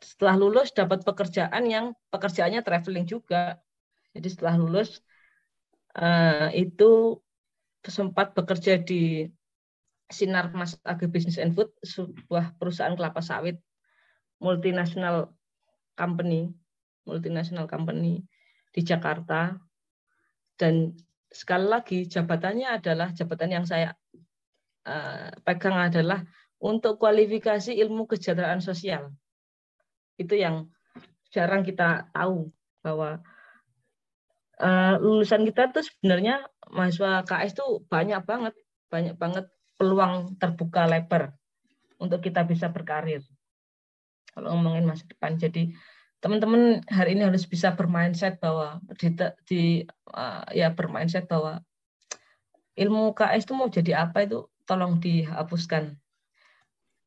Setelah 0.04 0.36
lulus 0.36 0.76
dapat 0.76 1.08
pekerjaan 1.08 1.64
yang 1.72 1.96
pekerjaannya 2.12 2.60
traveling 2.68 3.08
juga. 3.08 3.64
Jadi 4.12 4.28
setelah 4.28 4.60
lulus 4.60 5.00
uh, 5.96 6.52
itu 6.52 7.16
sempat 7.88 8.36
bekerja 8.36 8.84
di 8.84 9.24
Sinar 10.12 10.52
Mas 10.52 10.76
Agri 10.84 11.08
Business 11.08 11.40
and 11.40 11.56
Food, 11.56 11.72
sebuah 11.80 12.60
perusahaan 12.60 12.96
kelapa 13.00 13.24
sawit 13.24 13.56
multinasional 14.44 15.32
company, 15.96 16.52
multinasional 17.08 17.72
company 17.72 18.20
di 18.76 18.84
Jakarta. 18.84 19.56
Dan 20.58 20.92
sekali 21.32 21.68
lagi 21.68 22.08
jabatannya 22.08 22.80
adalah 22.80 23.12
jabatan 23.12 23.50
yang 23.52 23.66
saya 23.68 23.92
uh, 24.88 25.30
pegang 25.44 25.76
adalah 25.76 26.24
untuk 26.58 26.98
kualifikasi 26.98 27.76
ilmu 27.78 28.10
kesejahteraan 28.10 28.64
sosial. 28.64 29.14
Itu 30.18 30.34
yang 30.34 30.72
jarang 31.30 31.62
kita 31.62 32.10
tahu 32.16 32.50
bahwa 32.82 33.22
uh, 34.58 34.96
lulusan 34.98 35.46
kita 35.46 35.70
tuh 35.70 35.86
sebenarnya 35.86 36.48
mahasiswa 36.72 37.22
KS 37.28 37.54
tuh 37.60 37.86
banyak 37.86 38.24
banget, 38.26 38.56
banyak 38.90 39.16
banget 39.20 39.46
peluang 39.78 40.40
terbuka 40.42 40.90
lebar 40.90 41.38
untuk 42.02 42.24
kita 42.24 42.42
bisa 42.48 42.74
berkarir. 42.74 43.22
Kalau 44.34 44.54
ngomongin 44.58 44.86
masa 44.86 45.06
depan, 45.06 45.38
jadi 45.38 45.74
teman-teman 46.18 46.82
hari 46.90 47.14
ini 47.14 47.30
harus 47.30 47.46
bisa 47.46 47.78
bermindset 47.78 48.42
bahwa 48.42 48.82
di, 48.98 49.14
di 49.46 49.62
uh, 50.14 50.44
ya 50.50 50.74
bermindset 50.74 51.30
bahwa 51.30 51.62
ilmu 52.78 53.14
KS 53.14 53.46
itu 53.50 53.54
mau 53.54 53.70
jadi 53.70 54.06
apa 54.10 54.26
itu 54.26 54.50
tolong 54.66 54.98
dihapuskan. 55.02 55.98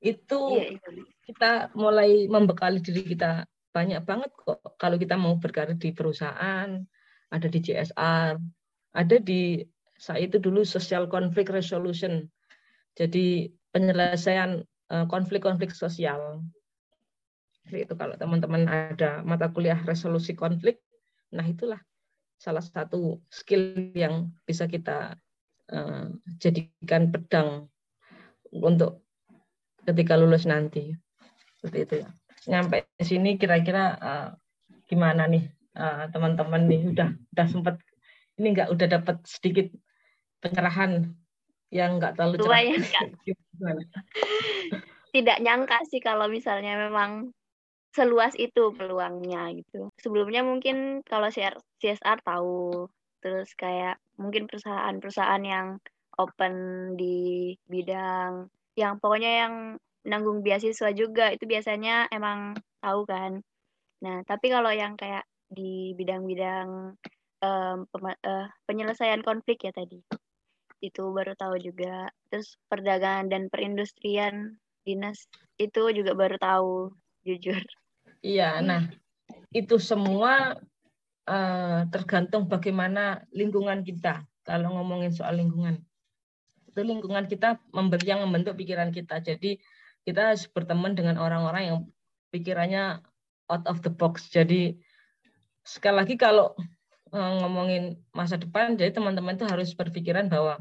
Itu 0.00 0.56
iya, 0.56 0.78
iya. 0.78 1.04
kita 1.26 1.50
mulai 1.76 2.26
membekali 2.30 2.80
diri 2.80 3.04
kita 3.04 3.44
banyak 3.70 4.02
banget 4.02 4.30
kok 4.34 4.58
kalau 4.78 4.98
kita 4.98 5.14
mau 5.14 5.38
berkarir 5.38 5.78
di 5.78 5.94
perusahaan, 5.94 6.82
ada 7.30 7.46
di 7.46 7.58
CSR, 7.62 8.34
ada 8.94 9.16
di 9.22 9.62
saya 9.94 10.26
itu 10.26 10.42
dulu 10.42 10.66
social 10.66 11.06
conflict 11.06 11.52
resolution. 11.54 12.26
Jadi 12.98 13.52
penyelesaian 13.70 14.66
eh, 14.90 15.06
konflik-konflik 15.06 15.70
sosial 15.70 16.42
itu 17.68 17.94
kalau 17.94 18.16
teman-teman 18.16 18.64
ada 18.66 19.20
mata 19.22 19.52
kuliah 19.52 19.78
resolusi 19.84 20.32
konflik, 20.32 20.80
nah 21.30 21.44
itulah 21.44 21.78
salah 22.40 22.64
satu 22.64 23.20
skill 23.28 23.92
yang 23.92 24.32
bisa 24.48 24.64
kita 24.64 25.20
uh, 25.70 26.08
jadikan 26.40 27.12
pedang 27.12 27.68
untuk 28.50 29.04
ketika 29.84 30.16
lulus 30.16 30.48
nanti. 30.48 30.96
Seperti 31.60 31.78
itu 31.84 31.94
ya. 32.00 32.08
Nyampe 32.48 32.88
sini 33.04 33.36
kira-kira 33.36 33.84
uh, 34.00 34.28
gimana 34.88 35.28
nih 35.28 35.52
teman 35.70 36.10
teman-teman 36.10 36.62
nih 36.66 36.82
udah 36.90 37.14
udah 37.14 37.46
sempat 37.46 37.78
ini 38.42 38.56
enggak 38.56 38.74
udah 38.74 38.86
dapat 38.90 39.22
sedikit 39.22 39.70
pencerahan 40.42 41.14
yang 41.70 42.00
enggak 42.00 42.18
terlalu 42.18 42.42
cerah. 42.42 42.66
Tidak 45.14 45.38
nyangka 45.42 45.78
sih 45.86 46.02
kalau 46.02 46.26
misalnya 46.26 46.74
memang 46.74 47.30
seluas 47.90 48.34
itu 48.38 48.70
peluangnya 48.74 49.50
gitu. 49.54 49.90
Sebelumnya 49.98 50.46
mungkin 50.46 51.02
kalau 51.02 51.30
CSR 51.30 52.18
tahu, 52.22 52.86
terus 53.18 53.50
kayak 53.58 53.98
mungkin 54.16 54.46
perusahaan-perusahaan 54.46 55.44
yang 55.44 55.78
open 56.18 56.54
di 57.00 57.54
bidang 57.64 58.50
yang 58.78 59.00
pokoknya 59.02 59.30
yang 59.46 59.54
nanggung 60.06 60.40
beasiswa 60.40 60.92
juga 60.96 61.34
itu 61.34 61.44
biasanya 61.44 62.08
emang 62.08 62.56
tahu 62.80 63.04
kan. 63.04 63.42
Nah, 64.00 64.24
tapi 64.24 64.48
kalau 64.48 64.72
yang 64.72 64.96
kayak 64.96 65.28
di 65.50 65.92
bidang-bidang 65.98 66.96
um, 67.44 67.78
uh, 67.92 68.46
penyelesaian 68.64 69.20
konflik 69.20 69.60
ya 69.66 69.72
tadi, 69.76 70.00
itu 70.80 71.02
baru 71.12 71.36
tahu 71.36 71.60
juga. 71.60 72.08
Terus 72.32 72.56
perdagangan 72.70 73.28
dan 73.28 73.52
perindustrian 73.52 74.56
dinas 74.86 75.28
itu 75.60 75.92
juga 75.92 76.16
baru 76.16 76.40
tahu 76.40 76.72
jujur. 77.28 77.60
Iya, 78.20 78.60
nah 78.60 78.84
itu 79.48 79.80
semua 79.80 80.60
uh, 81.24 81.80
tergantung 81.88 82.46
bagaimana 82.46 83.24
lingkungan 83.32 83.80
kita. 83.80 84.28
Kalau 84.44 84.76
ngomongin 84.76 85.12
soal 85.12 85.40
lingkungan, 85.40 85.80
itu 86.68 86.80
lingkungan 86.80 87.24
kita 87.28 87.56
memberi 87.72 88.06
yang 88.12 88.20
membentuk 88.24 88.60
pikiran 88.60 88.92
kita. 88.92 89.24
Jadi 89.24 89.56
kita 90.04 90.32
harus 90.32 90.44
berteman 90.48 90.92
dengan 90.92 91.16
orang-orang 91.16 91.62
yang 91.64 91.78
pikirannya 92.28 93.00
out 93.48 93.64
of 93.64 93.80
the 93.80 93.92
box. 93.92 94.28
Jadi 94.28 94.76
sekali 95.64 95.96
lagi 95.96 96.14
kalau 96.20 96.52
uh, 97.12 97.32
ngomongin 97.40 97.96
masa 98.12 98.36
depan, 98.36 98.76
jadi 98.76 98.92
teman-teman 98.92 99.36
itu 99.40 99.48
harus 99.48 99.72
berpikiran 99.72 100.28
bahwa 100.28 100.60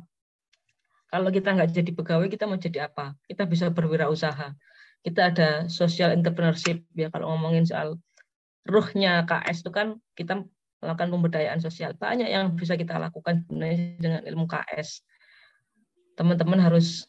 kalau 1.10 1.34
kita 1.34 1.58
nggak 1.58 1.74
jadi 1.74 1.92
pegawai, 1.92 2.28
kita 2.30 2.46
mau 2.46 2.56
jadi 2.56 2.88
apa? 2.88 3.18
Kita 3.26 3.44
bisa 3.50 3.68
berwirausaha 3.74 4.54
kita 5.04 5.32
ada 5.32 5.50
social 5.72 6.12
entrepreneurship 6.12 6.84
ya 6.96 7.08
kalau 7.08 7.32
ngomongin 7.36 7.64
soal 7.64 7.96
ruhnya 8.68 9.24
KS 9.24 9.64
itu 9.66 9.72
kan 9.72 9.98
kita 10.14 10.44
melakukan 10.80 11.10
pemberdayaan 11.12 11.60
sosial. 11.60 11.96
Banyak 11.96 12.28
yang 12.28 12.56
bisa 12.56 12.76
kita 12.76 13.00
lakukan 13.00 13.44
sebenarnya 13.48 14.00
dengan 14.00 14.22
ilmu 14.28 14.46
KS 14.48 15.04
teman-teman 16.20 16.60
harus 16.60 17.08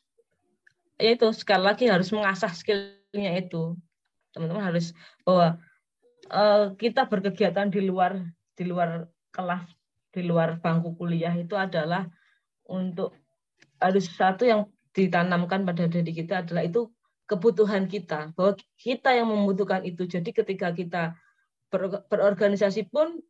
ya 0.95 1.19
itu 1.19 1.35
sekali 1.35 1.67
lagi 1.67 1.91
harus 1.91 2.15
mengasah 2.15 2.55
skillnya 2.55 3.43
itu. 3.43 3.75
Teman-teman 4.31 4.71
harus 4.71 4.95
bahwa 5.27 5.59
uh, 6.31 6.71
kita 6.79 7.11
berkegiatan 7.11 7.67
di 7.71 7.83
luar 7.83 8.23
di 8.55 8.65
luar 8.67 9.11
kelas 9.35 9.67
di 10.11 10.27
luar 10.27 10.59
bangku 10.59 10.95
kuliah 10.99 11.35
itu 11.35 11.55
adalah 11.55 12.07
untuk 12.67 13.15
harus 13.79 14.07
satu 14.11 14.47
yang 14.47 14.67
ditanamkan 14.91 15.63
pada 15.63 15.87
diri 15.87 16.11
kita 16.11 16.43
adalah 16.43 16.67
itu 16.67 16.91
kebutuhan 17.31 17.87
kita 17.87 18.35
bahwa 18.35 18.59
kita 18.75 19.15
yang 19.15 19.31
membutuhkan 19.31 19.87
itu. 19.87 20.03
Jadi 20.11 20.35
ketika 20.35 20.75
kita 20.75 21.15
ber, 21.71 22.03
berorganisasi 22.11 22.91
pun 22.91 23.23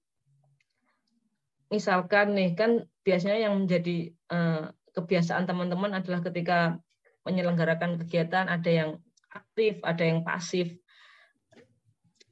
misalkan 1.68 2.32
nih 2.32 2.56
kan 2.56 2.88
biasanya 3.04 3.44
yang 3.44 3.60
menjadi 3.60 4.16
uh, 4.32 4.72
kebiasaan 4.96 5.44
teman-teman 5.44 6.00
adalah 6.00 6.24
ketika 6.24 6.80
menyelenggarakan 7.28 8.00
kegiatan 8.00 8.48
ada 8.48 8.70
yang 8.72 8.90
aktif 9.30 9.84
ada 9.84 10.02
yang 10.02 10.24
pasif. 10.24 10.80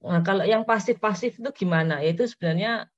Nah 0.00 0.24
kalau 0.24 0.48
yang 0.48 0.64
pasif-pasif 0.64 1.37
itu 1.37 1.50
gimana? 1.52 2.00
Itu 2.00 2.24
sebenarnya 2.24 2.88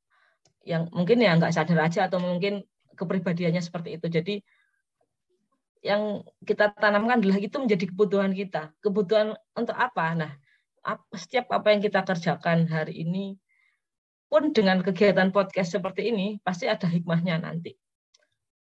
yang 0.63 0.87
mungkin 0.95 1.19
ya 1.19 1.35
nggak 1.35 1.53
sadar 1.53 1.91
aja 1.91 2.07
atau 2.07 2.23
mungkin 2.23 2.63
kepribadiannya 2.95 3.61
seperti 3.61 3.99
itu. 3.99 4.07
Jadi 4.07 4.35
yang 5.81 6.21
kita 6.45 6.77
tanamkan 6.77 7.25
adalah 7.25 7.41
itu 7.41 7.57
menjadi 7.57 7.89
kebutuhan 7.89 8.37
kita. 8.37 8.73
Kebutuhan 8.85 9.33
untuk 9.57 9.77
apa? 9.77 10.13
Nah, 10.13 10.33
setiap 11.17 11.49
apa 11.53 11.73
yang 11.73 11.81
kita 11.81 12.05
kerjakan 12.05 12.69
hari 12.69 13.05
ini 13.05 13.37
pun 14.31 14.53
dengan 14.55 14.85
kegiatan 14.85 15.33
podcast 15.35 15.75
seperti 15.75 16.13
ini 16.13 16.39
pasti 16.45 16.69
ada 16.69 16.87
hikmahnya 16.87 17.41
nanti. 17.41 17.75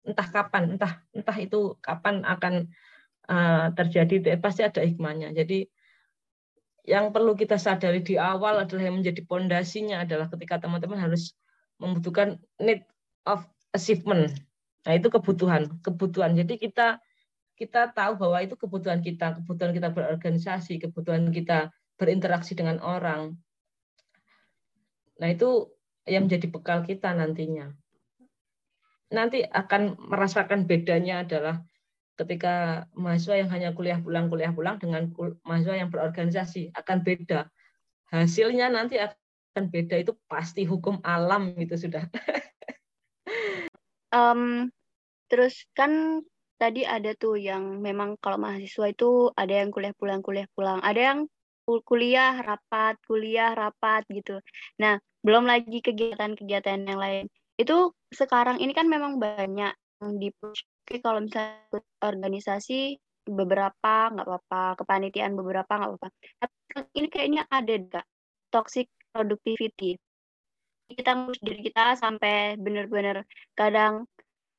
Entah 0.02 0.26
kapan, 0.33 0.76
entah 0.76 1.04
entah 1.12 1.37
itu 1.37 1.76
kapan 1.85 2.24
akan 2.24 2.72
uh, 3.28 3.68
terjadi, 3.76 4.40
pasti 4.40 4.64
ada 4.64 4.80
hikmahnya. 4.80 5.37
Jadi 5.37 5.68
yang 6.88 7.12
perlu 7.12 7.37
kita 7.37 7.61
sadari 7.61 8.00
di 8.00 8.16
awal 8.16 8.64
adalah 8.64 8.88
yang 8.88 9.04
menjadi 9.04 9.20
pondasinya 9.28 10.09
adalah 10.09 10.33
ketika 10.33 10.56
teman-teman 10.64 10.96
harus 10.96 11.37
membutuhkan 11.76 12.40
need 12.56 12.80
of 13.28 13.44
achievement. 13.76 14.33
Nah, 14.88 14.96
itu 14.96 15.12
kebutuhan, 15.12 15.68
kebutuhan. 15.85 16.33
Jadi 16.33 16.56
kita 16.56 16.96
kita 17.61 17.92
tahu 17.92 18.16
bahwa 18.16 18.40
itu 18.40 18.57
kebutuhan 18.57 19.05
kita, 19.05 19.37
kebutuhan 19.37 19.77
kita 19.77 19.92
berorganisasi, 19.92 20.81
kebutuhan 20.81 21.29
kita 21.29 21.68
berinteraksi 22.01 22.57
dengan 22.57 22.81
orang. 22.81 23.37
Nah, 25.20 25.29
itu 25.29 25.68
yang 26.09 26.25
menjadi 26.25 26.49
bekal 26.49 26.81
kita 26.88 27.12
nantinya. 27.12 27.68
Nanti 29.12 29.44
akan 29.44 30.01
merasakan 30.09 30.64
bedanya 30.64 31.20
adalah 31.20 31.61
ketika 32.16 32.88
mahasiswa 32.96 33.44
yang 33.44 33.51
hanya 33.53 33.70
kuliah 33.77 34.01
pulang 34.01 34.33
kuliah 34.33 34.57
pulang 34.57 34.81
dengan 34.81 35.12
mahasiswa 35.44 35.77
yang 35.77 35.92
berorganisasi 35.92 36.73
akan 36.73 37.05
beda. 37.05 37.53
Hasilnya 38.09 38.73
nanti 38.73 38.96
akan 38.96 39.68
beda 39.68 40.01
itu 40.01 40.16
pasti 40.25 40.64
hukum 40.64 41.05
alam 41.05 41.53
itu 41.61 41.77
sudah. 41.77 42.09
um, 44.16 44.73
terus 45.29 45.68
kan 45.77 46.25
tadi 46.61 46.85
ada 46.85 47.16
tuh 47.16 47.40
yang 47.40 47.81
memang 47.81 48.20
kalau 48.20 48.37
mahasiswa 48.37 48.92
itu 48.92 49.33
ada 49.33 49.64
yang 49.64 49.73
kuliah 49.73 49.96
pulang 49.96 50.20
kuliah 50.20 50.49
pulang, 50.53 50.79
ada 50.85 51.01
yang 51.01 51.18
kuliah 51.64 52.37
rapat, 52.42 53.01
kuliah 53.09 53.57
rapat 53.57 54.05
gitu. 54.12 54.42
Nah, 54.83 55.01
belum 55.25 55.49
lagi 55.49 55.81
kegiatan-kegiatan 55.81 56.85
yang 56.85 57.01
lain. 57.01 57.25
Itu 57.57 57.96
sekarang 58.12 58.59
ini 58.61 58.73
kan 58.77 58.90
memang 58.90 59.16
banyak 59.16 59.73
yang 60.01 60.12
di 60.18 60.29
kalau 60.99 61.23
misalnya 61.23 61.81
organisasi 62.03 62.99
beberapa 63.31 64.11
nggak 64.11 64.27
apa-apa, 64.27 64.83
kepanitiaan 64.83 65.38
beberapa 65.38 65.70
nggak 65.70 65.90
apa-apa. 65.94 66.09
Tapi 66.42 66.53
ini 66.99 67.09
kayaknya 67.12 67.42
ada 67.46 67.73
enggak 67.77 68.07
toxic 68.51 68.90
productivity. 69.14 69.94
Kita 70.90 71.14
ngurus 71.14 71.38
diri 71.38 71.62
kita 71.62 71.94
sampai 71.94 72.59
benar-benar 72.59 73.23
kadang 73.55 74.11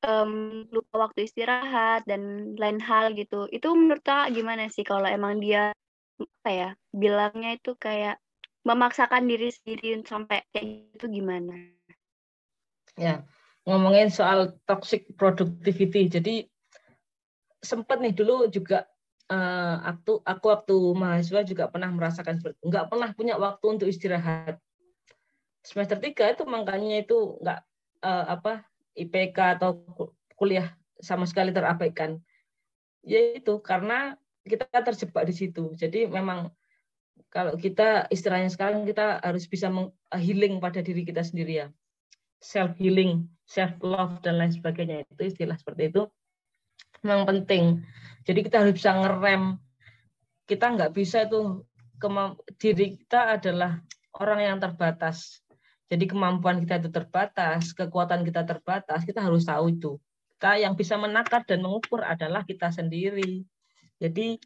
um, 0.06 0.66
lupa 0.70 1.10
waktu 1.10 1.30
istirahat 1.30 2.06
dan 2.10 2.54
lain 2.58 2.82
hal 2.82 3.14
gitu. 3.14 3.48
Itu 3.50 3.74
menurut 3.74 4.02
Kak 4.06 4.34
gimana 4.34 4.68
sih 4.70 4.86
kalau 4.86 5.08
emang 5.08 5.42
dia 5.42 5.74
apa 6.22 6.50
ya, 6.50 6.70
bilangnya 6.94 7.58
itu 7.58 7.74
kayak 7.78 8.22
memaksakan 8.62 9.26
diri 9.26 9.50
sendiri 9.50 10.06
sampai 10.06 10.46
kayak 10.54 10.94
gitu 10.94 11.10
gimana? 11.10 11.74
Ya, 12.98 13.26
ngomongin 13.66 14.14
soal 14.14 14.58
toxic 14.70 15.10
productivity. 15.18 16.10
Jadi 16.10 16.46
sempat 17.62 18.02
nih 18.02 18.14
dulu 18.14 18.50
juga 18.50 18.86
uh, 19.30 19.82
aku 19.86 20.22
aku 20.22 20.46
waktu 20.50 20.76
mahasiswa 20.98 21.42
juga 21.46 21.70
pernah 21.70 21.90
merasakan 21.94 22.42
nggak 22.42 22.86
pernah 22.90 23.10
punya 23.14 23.38
waktu 23.38 23.66
untuk 23.66 23.88
istirahat. 23.90 24.58
Semester 25.62 26.02
tiga 26.02 26.26
itu 26.34 26.42
makanya 26.46 27.06
itu 27.06 27.38
nggak 27.38 27.60
uh, 28.02 28.26
apa 28.34 28.66
IPK 28.98 29.60
atau 29.60 29.84
kuliah 30.36 30.74
sama 31.00 31.26
sekali 31.26 31.52
terabaikan. 31.56 32.20
Yaitu 33.02 33.62
karena 33.64 34.16
kita 34.46 34.66
terjebak 34.70 35.26
di 35.26 35.34
situ. 35.34 35.74
Jadi 35.78 36.06
memang 36.06 36.54
kalau 37.32 37.56
kita 37.56 38.12
istilahnya 38.12 38.52
sekarang 38.52 38.84
kita 38.84 39.22
harus 39.22 39.46
bisa 39.48 39.72
healing 40.16 40.60
pada 40.60 40.84
diri 40.84 41.06
kita 41.06 41.24
sendiri 41.24 41.66
ya. 41.66 41.68
Self 42.42 42.74
healing, 42.82 43.30
self 43.46 43.78
love 43.86 44.22
dan 44.26 44.42
lain 44.42 44.50
sebagainya 44.50 45.06
itu 45.06 45.30
istilah 45.30 45.56
seperti 45.58 45.94
itu 45.94 46.10
memang 47.06 47.26
penting. 47.26 47.82
Jadi 48.26 48.40
kita 48.46 48.62
harus 48.62 48.74
bisa 48.78 48.94
ngerem. 48.94 49.58
Kita 50.46 50.66
nggak 50.74 50.94
bisa 50.94 51.26
itu 51.26 51.66
diri 52.58 52.98
kita 52.98 53.38
adalah 53.38 53.82
orang 54.18 54.40
yang 54.42 54.58
terbatas. 54.62 55.42
Jadi 55.92 56.08
kemampuan 56.08 56.64
kita 56.64 56.80
itu 56.80 56.88
terbatas, 56.88 57.76
kekuatan 57.76 58.24
kita 58.24 58.48
terbatas, 58.48 59.04
kita 59.04 59.20
harus 59.20 59.44
tahu 59.44 59.76
itu. 59.76 60.00
Kita 60.40 60.56
yang 60.56 60.80
bisa 60.80 60.96
menakar 60.96 61.44
dan 61.44 61.60
mengukur 61.60 62.00
adalah 62.00 62.48
kita 62.48 62.72
sendiri. 62.72 63.44
Jadi 64.00 64.40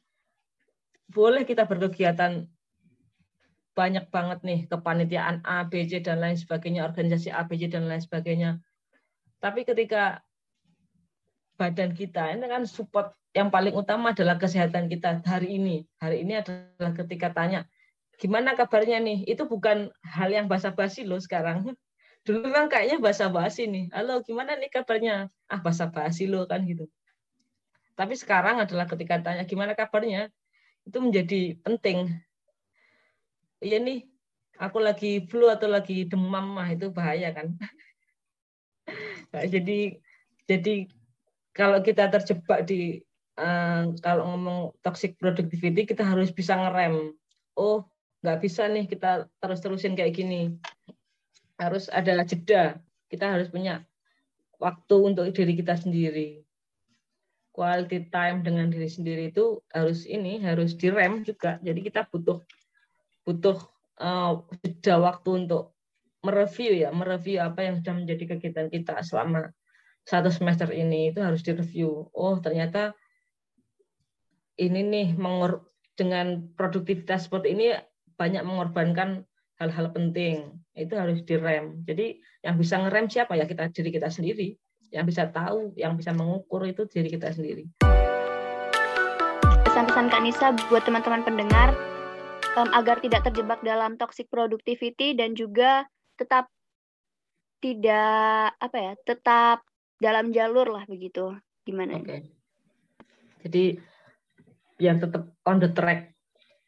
boleh 1.06 1.46
kita 1.46 1.70
berkegiatan 1.70 2.50
banyak 3.78 4.10
banget 4.10 4.40
nih 4.42 4.60
kepanitiaan 4.66 5.46
A, 5.46 5.70
B, 5.70 5.86
C 5.86 6.02
dan 6.02 6.18
lain 6.18 6.34
sebagainya, 6.34 6.82
organisasi 6.90 7.30
A, 7.30 7.46
B, 7.46 7.62
C 7.62 7.70
dan 7.70 7.86
lain 7.86 8.02
sebagainya. 8.02 8.58
Tapi 9.38 9.62
ketika 9.70 10.26
badan 11.62 11.94
kita 11.94 12.34
ini 12.34 12.50
kan 12.50 12.66
support 12.66 13.14
yang 13.36 13.54
paling 13.54 13.76
utama 13.76 14.18
adalah 14.18 14.42
kesehatan 14.42 14.90
kita 14.90 15.22
hari 15.28 15.62
ini. 15.62 15.86
Hari 16.02 16.26
ini 16.26 16.42
adalah 16.42 16.92
ketika 16.96 17.36
tanya 17.36 17.70
gimana 18.22 18.56
kabarnya 18.56 19.00
nih? 19.02 19.28
Itu 19.28 19.48
bukan 19.48 19.92
hal 20.04 20.30
yang 20.32 20.48
basa-basi 20.52 21.04
loh 21.04 21.20
sekarang. 21.20 21.76
Dulu 22.26 22.50
kan 22.50 22.66
kayaknya 22.72 22.98
basa-basi 22.98 23.70
nih. 23.70 23.94
Halo, 23.94 24.26
gimana 24.26 24.58
nih 24.58 24.72
kabarnya? 24.74 25.30
Ah, 25.46 25.62
basa-basi 25.62 26.26
loh 26.26 26.50
kan 26.50 26.66
gitu. 26.66 26.90
Tapi 27.96 28.14
sekarang 28.18 28.60
adalah 28.60 28.90
ketika 28.90 29.22
tanya 29.24 29.48
gimana 29.48 29.78
kabarnya, 29.78 30.28
itu 30.84 30.98
menjadi 31.00 31.56
penting. 31.64 32.12
Iya 33.64 33.80
nih, 33.80 34.04
aku 34.60 34.84
lagi 34.84 35.24
flu 35.32 35.48
atau 35.48 35.72
lagi 35.72 36.04
demam 36.04 36.60
mah 36.60 36.70
itu 36.76 36.92
bahaya 36.92 37.32
kan. 37.32 37.56
Jadi 39.54 40.00
jadi 40.46 40.88
kalau 41.52 41.82
kita 41.82 42.08
terjebak 42.14 42.70
di 42.70 43.02
uh, 43.40 43.92
kalau 44.00 44.24
ngomong 44.36 44.60
toxic 44.86 45.18
productivity 45.20 45.88
kita 45.88 46.06
harus 46.06 46.30
bisa 46.32 46.56
ngerem. 46.56 47.16
Oh, 47.56 47.88
nggak 48.26 48.42
bisa 48.42 48.66
nih 48.66 48.90
kita 48.90 49.30
terus-terusin 49.38 49.94
kayak 49.94 50.18
gini. 50.18 50.58
Harus 51.62 51.86
ada 51.94 52.26
jeda. 52.26 52.82
Kita 53.06 53.38
harus 53.38 53.54
punya 53.54 53.86
waktu 54.58 54.96
untuk 54.98 55.30
diri 55.30 55.54
kita 55.54 55.78
sendiri. 55.78 56.42
Quality 57.54 58.10
time 58.10 58.42
dengan 58.42 58.68
diri 58.68 58.90
sendiri 58.90 59.30
itu 59.30 59.62
harus 59.70 60.10
ini 60.10 60.42
harus 60.42 60.74
direm 60.74 61.22
juga. 61.22 61.62
Jadi 61.62 61.86
kita 61.86 62.10
butuh 62.10 62.42
butuh 63.24 63.62
uh, 64.02 64.42
jeda 64.66 65.00
waktu 65.00 65.46
untuk 65.46 65.78
mereview 66.26 66.74
ya, 66.74 66.90
mereview 66.90 67.38
apa 67.38 67.62
yang 67.62 67.80
sudah 67.80 67.94
menjadi 67.94 68.24
kegiatan 68.36 68.68
kita 68.74 68.98
selama 69.06 69.54
satu 70.04 70.34
semester 70.34 70.74
ini 70.74 71.14
itu 71.14 71.22
harus 71.22 71.46
direview. 71.46 72.10
Oh 72.12 72.36
ternyata 72.42 72.98
ini 74.58 74.82
nih 74.82 75.08
mengor 75.16 75.70
dengan 75.96 76.52
produktivitas 76.60 77.32
seperti 77.32 77.56
ini 77.56 77.66
banyak 78.16 78.44
mengorbankan 78.48 79.28
hal-hal 79.60 79.92
penting 79.92 80.60
itu 80.76 80.94
harus 80.96 81.24
direm. 81.24 81.84
Jadi 81.88 82.20
yang 82.44 82.60
bisa 82.60 82.80
ngerem 82.80 83.08
siapa? 83.08 83.40
Ya 83.40 83.48
kita 83.48 83.72
diri 83.72 83.92
kita 83.92 84.12
sendiri. 84.12 84.56
Yang 84.92 85.16
bisa 85.16 85.24
tahu 85.32 85.76
yang 85.80 85.96
bisa 85.96 86.12
mengukur 86.12 86.64
itu 86.68 86.88
diri 86.88 87.12
kita 87.12 87.32
sendiri. 87.32 87.68
Pesan-pesan 89.68 90.08
Kak 90.08 90.22
Nisa 90.24 90.56
buat 90.72 90.84
teman-teman 90.88 91.24
pendengar 91.28 91.76
um, 92.56 92.72
agar 92.72 93.00
tidak 93.04 93.28
terjebak 93.28 93.60
dalam 93.64 94.00
toxic 94.00 94.28
productivity 94.32 95.16
dan 95.16 95.36
juga 95.36 95.84
tetap 96.16 96.48
tidak 97.60 98.56
apa 98.60 98.78
ya 98.78 98.94
tetap 99.04 99.58
dalam 100.00 100.32
jalur 100.32 100.72
lah 100.72 100.84
begitu. 100.88 101.36
Gimana 101.66 101.98
okay. 101.98 102.30
jadi 103.42 103.82
biar 104.78 105.00
tetap 105.00 105.32
on 105.48 105.58
the 105.64 105.72
track. 105.72 106.14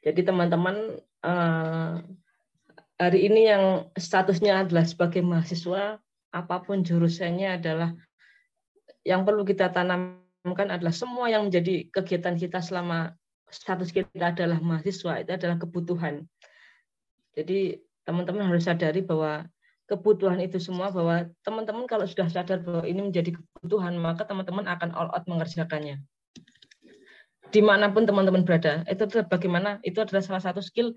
Jadi 0.01 0.23
teman-teman 0.23 1.03
uh, 1.23 2.01
hari 2.97 3.19
ini 3.29 3.49
yang 3.49 3.89
statusnya 3.93 4.65
adalah 4.65 4.85
sebagai 4.85 5.21
mahasiswa 5.21 6.01
apa 6.33 6.55
pun 6.65 6.83
jurusannya 6.83 7.57
adalah 7.61 7.93
yang 9.07 9.23
perlu 9.23 9.47
kita 9.47 9.71
tanamkan 9.71 10.67
adalah 10.67 10.91
semua 10.91 11.31
yang 11.31 11.47
menjadi 11.47 11.87
kegiatan 11.93 12.35
kita 12.35 12.59
selama 12.59 13.15
status 13.47 13.95
kita 13.95 14.35
adalah 14.35 14.59
mahasiswa 14.59 15.23
itu 15.23 15.31
adalah 15.31 15.55
kebutuhan. 15.55 16.27
Jadi 17.31 17.79
teman-teman 18.03 18.51
harus 18.51 18.67
sadari 18.67 18.99
bahwa 19.05 19.47
kebutuhan 19.87 20.39
itu 20.43 20.59
semua 20.59 20.91
bahwa 20.91 21.31
teman-teman 21.47 21.87
kalau 21.87 22.03
sudah 22.03 22.27
sadar 22.27 22.59
bahwa 22.59 22.83
ini 22.83 23.07
menjadi 23.07 23.31
kebutuhan 23.31 23.95
maka 23.95 24.27
teman-teman 24.27 24.67
akan 24.67 24.91
all 24.91 25.07
out 25.15 25.23
mengerjakannya 25.31 26.03
di 27.51 27.61
mana 27.63 27.87
pun 27.91 28.03
teman-teman 28.03 28.43
berada 28.43 28.83
itu 28.87 29.07
bagaimana 29.27 29.79
itu 29.83 29.97
adalah 30.03 30.23
salah 30.23 30.43
satu 30.43 30.59
skill 30.59 30.91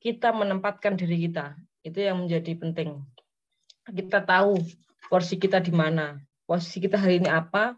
kita 0.00 0.32
menempatkan 0.32 0.96
diri 0.96 1.28
kita. 1.28 1.56
Itu 1.84 2.00
yang 2.00 2.24
menjadi 2.24 2.56
penting. 2.56 3.04
Kita 3.88 4.24
tahu 4.24 4.60
porsi 5.08 5.36
kita 5.40 5.60
di 5.60 5.72
mana 5.72 6.20
posisi 6.44 6.82
kita 6.82 7.00
hari 7.00 7.20
ini 7.20 7.28
apa 7.28 7.76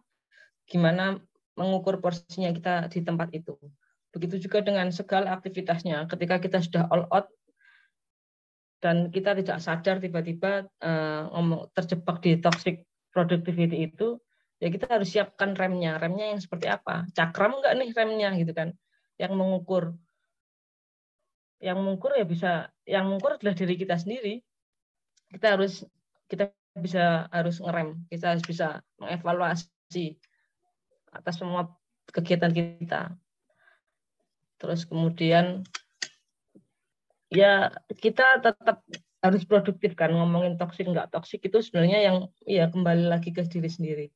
gimana 0.66 1.18
mengukur 1.58 1.98
porsinya 1.98 2.50
kita 2.54 2.88
di 2.88 3.02
tempat 3.04 3.28
itu. 3.34 3.58
Begitu 4.14 4.48
juga 4.48 4.62
dengan 4.62 4.88
segala 4.94 5.34
aktivitasnya. 5.36 6.06
Ketika 6.08 6.40
kita 6.40 6.58
sudah 6.62 6.88
all 6.88 7.06
out 7.10 7.28
dan 8.82 9.08
kita 9.14 9.38
tidak 9.38 9.58
sadar 9.62 10.02
tiba-tiba 10.02 10.66
uh, 10.82 11.30
terjebak 11.74 12.18
di 12.22 12.38
toxic 12.42 12.82
productivity 13.14 13.86
itu 13.86 14.18
ya 14.62 14.68
kita 14.70 14.86
harus 14.86 15.10
siapkan 15.10 15.58
remnya. 15.58 15.98
Remnya 15.98 16.30
yang 16.30 16.38
seperti 16.38 16.70
apa? 16.70 17.10
Cakram 17.10 17.58
enggak 17.58 17.74
nih 17.82 17.90
remnya 17.90 18.30
gitu 18.38 18.54
kan? 18.54 18.70
Yang 19.18 19.32
mengukur. 19.34 19.84
Yang 21.58 21.78
mengukur 21.82 22.10
ya 22.14 22.22
bisa 22.22 22.50
yang 22.86 23.10
mengukur 23.10 23.34
adalah 23.34 23.58
diri 23.58 23.74
kita 23.74 23.98
sendiri. 23.98 24.38
Kita 25.34 25.58
harus 25.58 25.82
kita 26.30 26.54
bisa 26.78 27.26
harus 27.34 27.58
ngerem. 27.58 28.06
Kita 28.06 28.38
harus 28.38 28.46
bisa 28.46 28.86
mengevaluasi 29.02 30.22
atas 31.10 31.34
semua 31.42 31.66
kegiatan 32.14 32.54
kita. 32.54 33.18
Terus 34.62 34.86
kemudian 34.86 35.66
ya 37.34 37.74
kita 37.98 38.38
tetap 38.38 38.86
harus 39.26 39.42
produktif 39.42 39.98
kan. 39.98 40.14
Ngomongin 40.14 40.54
toksik 40.54 40.86
nggak 40.86 41.10
toksik 41.10 41.50
itu 41.50 41.58
sebenarnya 41.58 41.98
yang 42.06 42.16
ya 42.46 42.70
kembali 42.70 43.10
lagi 43.10 43.34
ke 43.34 43.42
diri 43.42 43.66
sendiri 43.66 44.06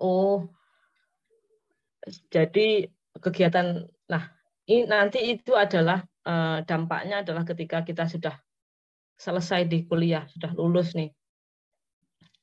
oh 0.00 0.48
jadi 2.30 2.90
kegiatan 3.18 3.86
nah 4.10 4.34
ini 4.68 4.88
nanti 4.88 5.22
itu 5.34 5.54
adalah 5.54 6.02
uh, 6.26 6.62
dampaknya 6.66 7.22
adalah 7.24 7.42
ketika 7.46 7.82
kita 7.82 8.08
sudah 8.10 8.34
selesai 9.14 9.66
di 9.70 9.86
kuliah 9.86 10.26
sudah 10.30 10.50
lulus 10.54 10.92
nih 10.98 11.14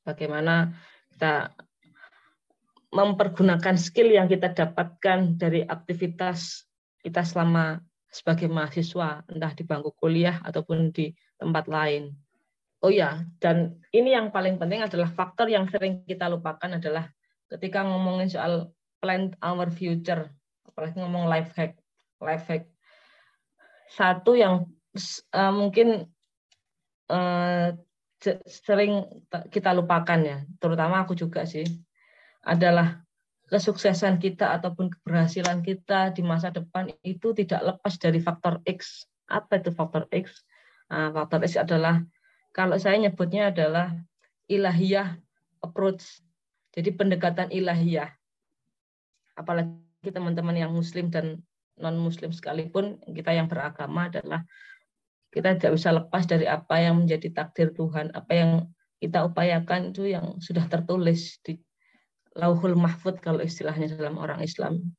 bagaimana 0.08 0.72
kita 1.14 1.54
mempergunakan 2.92 3.76
skill 3.80 4.12
yang 4.12 4.28
kita 4.28 4.52
dapatkan 4.52 5.40
dari 5.40 5.64
aktivitas 5.64 6.68
kita 7.02 7.24
selama 7.24 7.80
sebagai 8.12 8.52
mahasiswa, 8.52 9.24
entah 9.32 9.56
di 9.56 9.64
bangku 9.64 9.96
kuliah 9.96 10.44
ataupun 10.44 10.92
di 10.92 11.16
tempat 11.40 11.72
lain. 11.72 12.12
Oh 12.84 12.92
ya, 12.92 13.24
dan 13.40 13.80
ini 13.96 14.12
yang 14.12 14.36
paling 14.36 14.60
penting 14.60 14.84
adalah 14.84 15.08
faktor 15.08 15.48
yang 15.48 15.72
sering 15.72 16.04
kita 16.04 16.28
lupakan 16.28 16.76
adalah 16.76 17.08
ketika 17.52 17.84
ngomongin 17.84 18.32
soal 18.32 18.72
plan 19.04 19.36
our 19.44 19.68
future, 19.68 20.32
apalagi 20.64 20.96
ngomong 21.02 21.28
life 21.28 21.52
hack, 21.58 21.76
life 22.24 22.48
hack. 22.48 22.70
Satu 23.92 24.40
yang 24.40 24.72
uh, 25.36 25.54
mungkin 25.54 26.08
uh, 27.12 27.76
sering 28.48 29.04
kita 29.52 29.74
lupakan 29.76 30.20
ya, 30.22 30.38
terutama 30.62 31.04
aku 31.04 31.18
juga 31.18 31.44
sih, 31.44 31.66
adalah 32.46 33.04
kesuksesan 33.52 34.16
kita 34.24 34.56
ataupun 34.56 34.88
keberhasilan 34.88 35.60
kita 35.60 36.16
di 36.16 36.24
masa 36.24 36.56
depan 36.56 36.88
itu 37.04 37.36
tidak 37.36 37.76
lepas 37.76 38.00
dari 38.00 38.24
faktor 38.24 38.64
X. 38.64 39.04
Apa 39.28 39.60
itu 39.60 39.76
faktor 39.76 40.08
X? 40.08 40.48
Nah, 40.88 41.12
faktor 41.12 41.44
X 41.44 41.60
adalah 41.60 42.00
kalau 42.56 42.80
saya 42.80 42.96
nyebutnya 42.96 43.52
adalah 43.52 43.92
ilahiyah 44.48 45.20
approach. 45.60 46.24
Jadi 46.72 46.90
pendekatan 46.96 47.52
ilahiyah. 47.52 48.12
Apalagi 49.36 50.10
teman-teman 50.12 50.56
yang 50.56 50.72
muslim 50.72 51.12
dan 51.12 51.44
non 51.80 51.98
muslim 51.98 52.32
sekalipun 52.32 53.00
kita 53.12 53.34
yang 53.34 53.50
beragama 53.50 54.08
adalah 54.08 54.46
kita 55.32 55.56
tidak 55.56 55.80
bisa 55.80 55.90
lepas 55.96 56.28
dari 56.28 56.46
apa 56.46 56.76
yang 56.84 57.04
menjadi 57.04 57.32
takdir 57.32 57.72
Tuhan, 57.72 58.12
apa 58.12 58.32
yang 58.36 58.52
kita 59.00 59.24
upayakan 59.26 59.96
itu 59.96 60.12
yang 60.12 60.38
sudah 60.44 60.68
tertulis 60.68 61.40
di 61.42 61.58
lauhul 62.36 62.76
mahfud 62.76 63.20
kalau 63.24 63.40
istilahnya 63.40 63.92
dalam 63.96 64.20
orang 64.20 64.44
Islam. 64.44 64.92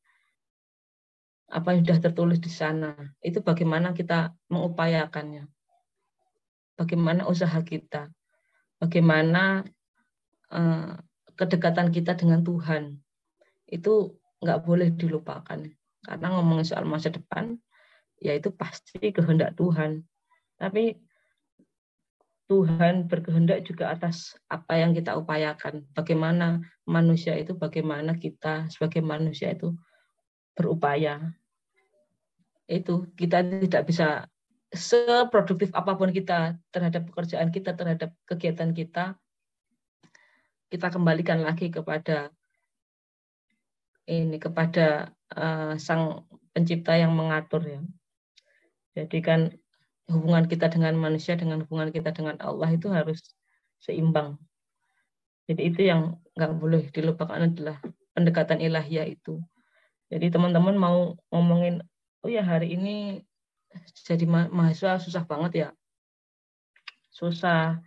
Apa 1.52 1.76
yang 1.76 1.84
sudah 1.84 2.00
tertulis 2.00 2.40
di 2.40 2.48
sana, 2.48 2.96
itu 3.20 3.44
bagaimana 3.44 3.92
kita 3.92 4.32
mengupayakannya. 4.48 5.44
Bagaimana 6.80 7.28
usaha 7.28 7.60
kita. 7.60 8.08
Bagaimana 8.80 9.60
uh, 10.48 10.96
kedekatan 11.36 11.90
kita 11.94 12.16
dengan 12.18 12.44
Tuhan. 12.44 12.98
Itu 13.68 14.20
nggak 14.42 14.60
boleh 14.66 14.88
dilupakan. 14.92 15.60
Karena 16.02 16.26
ngomongin 16.34 16.66
soal 16.66 16.82
masa 16.82 17.14
depan, 17.14 17.54
ya 18.18 18.34
itu 18.34 18.50
pasti 18.50 19.14
kehendak 19.14 19.54
Tuhan. 19.54 20.02
Tapi 20.58 20.98
Tuhan 22.50 23.08
berkehendak 23.08 23.64
juga 23.64 23.94
atas 23.94 24.36
apa 24.50 24.76
yang 24.76 24.92
kita 24.92 25.16
upayakan. 25.16 25.88
Bagaimana 25.96 26.60
manusia 26.84 27.38
itu, 27.38 27.56
bagaimana 27.56 28.18
kita 28.18 28.68
sebagai 28.68 29.00
manusia 29.00 29.54
itu 29.54 29.72
berupaya. 30.52 31.32
Itu 32.68 33.08
kita 33.16 33.40
tidak 33.46 33.88
bisa 33.88 34.28
seproduktif 34.72 35.72
apa 35.72 35.96
pun 35.96 36.12
kita 36.12 36.56
terhadap 36.72 37.08
pekerjaan 37.08 37.48
kita, 37.48 37.76
terhadap 37.76 38.10
kegiatan 38.24 38.72
kita, 38.72 39.16
kita 40.72 40.88
kembalikan 40.88 41.44
lagi 41.44 41.68
kepada 41.68 42.32
ini 44.08 44.40
kepada 44.40 45.12
uh, 45.36 45.76
sang 45.76 46.24
pencipta 46.56 46.96
yang 46.96 47.12
mengatur 47.12 47.60
ya. 47.60 47.80
Jadi 48.96 49.18
kan 49.20 49.40
hubungan 50.08 50.48
kita 50.48 50.72
dengan 50.72 50.96
manusia 50.96 51.36
dengan 51.36 51.64
hubungan 51.68 51.92
kita 51.92 52.16
dengan 52.16 52.40
Allah 52.40 52.72
itu 52.72 52.88
harus 52.88 53.20
seimbang. 53.84 54.40
Jadi 55.44 55.62
itu 55.68 55.80
yang 55.84 56.16
nggak 56.32 56.52
boleh 56.56 56.88
dilupakan 56.88 57.36
adalah 57.36 57.76
pendekatan 58.16 58.64
ilahiyah 58.64 59.12
itu. 59.12 59.44
Jadi 60.08 60.28
teman-teman 60.28 60.76
mau 60.76 61.16
ngomongin, 61.32 61.80
oh 62.24 62.28
ya 62.28 62.44
hari 62.44 62.76
ini 62.76 63.24
jadi 64.04 64.24
mahasiswa 64.28 65.00
susah 65.00 65.24
banget 65.24 65.52
ya. 65.52 65.68
Susah, 67.12 67.80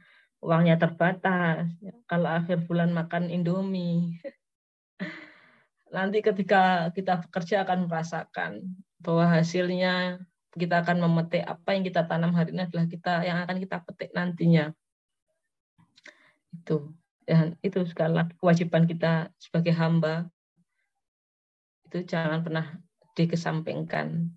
uangnya 0.46 0.78
terbatas. 0.78 1.66
Kalau 2.06 2.30
akhir 2.30 2.70
bulan 2.70 2.94
makan 2.94 3.34
Indomie. 3.34 4.22
Nanti 5.96 6.22
ketika 6.22 6.94
kita 6.94 7.26
bekerja 7.26 7.66
akan 7.66 7.90
merasakan 7.90 8.62
bahwa 9.02 9.26
hasilnya 9.26 10.22
kita 10.56 10.86
akan 10.86 11.04
memetik 11.04 11.44
apa 11.44 11.76
yang 11.76 11.84
kita 11.84 12.08
tanam 12.08 12.32
hari 12.32 12.56
ini 12.56 12.64
adalah 12.70 12.88
kita 12.88 13.26
yang 13.26 13.44
akan 13.44 13.58
kita 13.58 13.78
petik 13.84 14.12
nantinya. 14.14 14.72
Itu 16.54 16.94
dan 17.26 17.58
itu 17.66 17.82
sekali 17.90 18.14
lagi 18.14 18.38
kewajiban 18.38 18.86
kita 18.86 19.34
sebagai 19.42 19.74
hamba 19.74 20.30
itu 21.90 22.06
jangan 22.06 22.46
pernah 22.46 22.78
dikesampingkan 23.18 24.30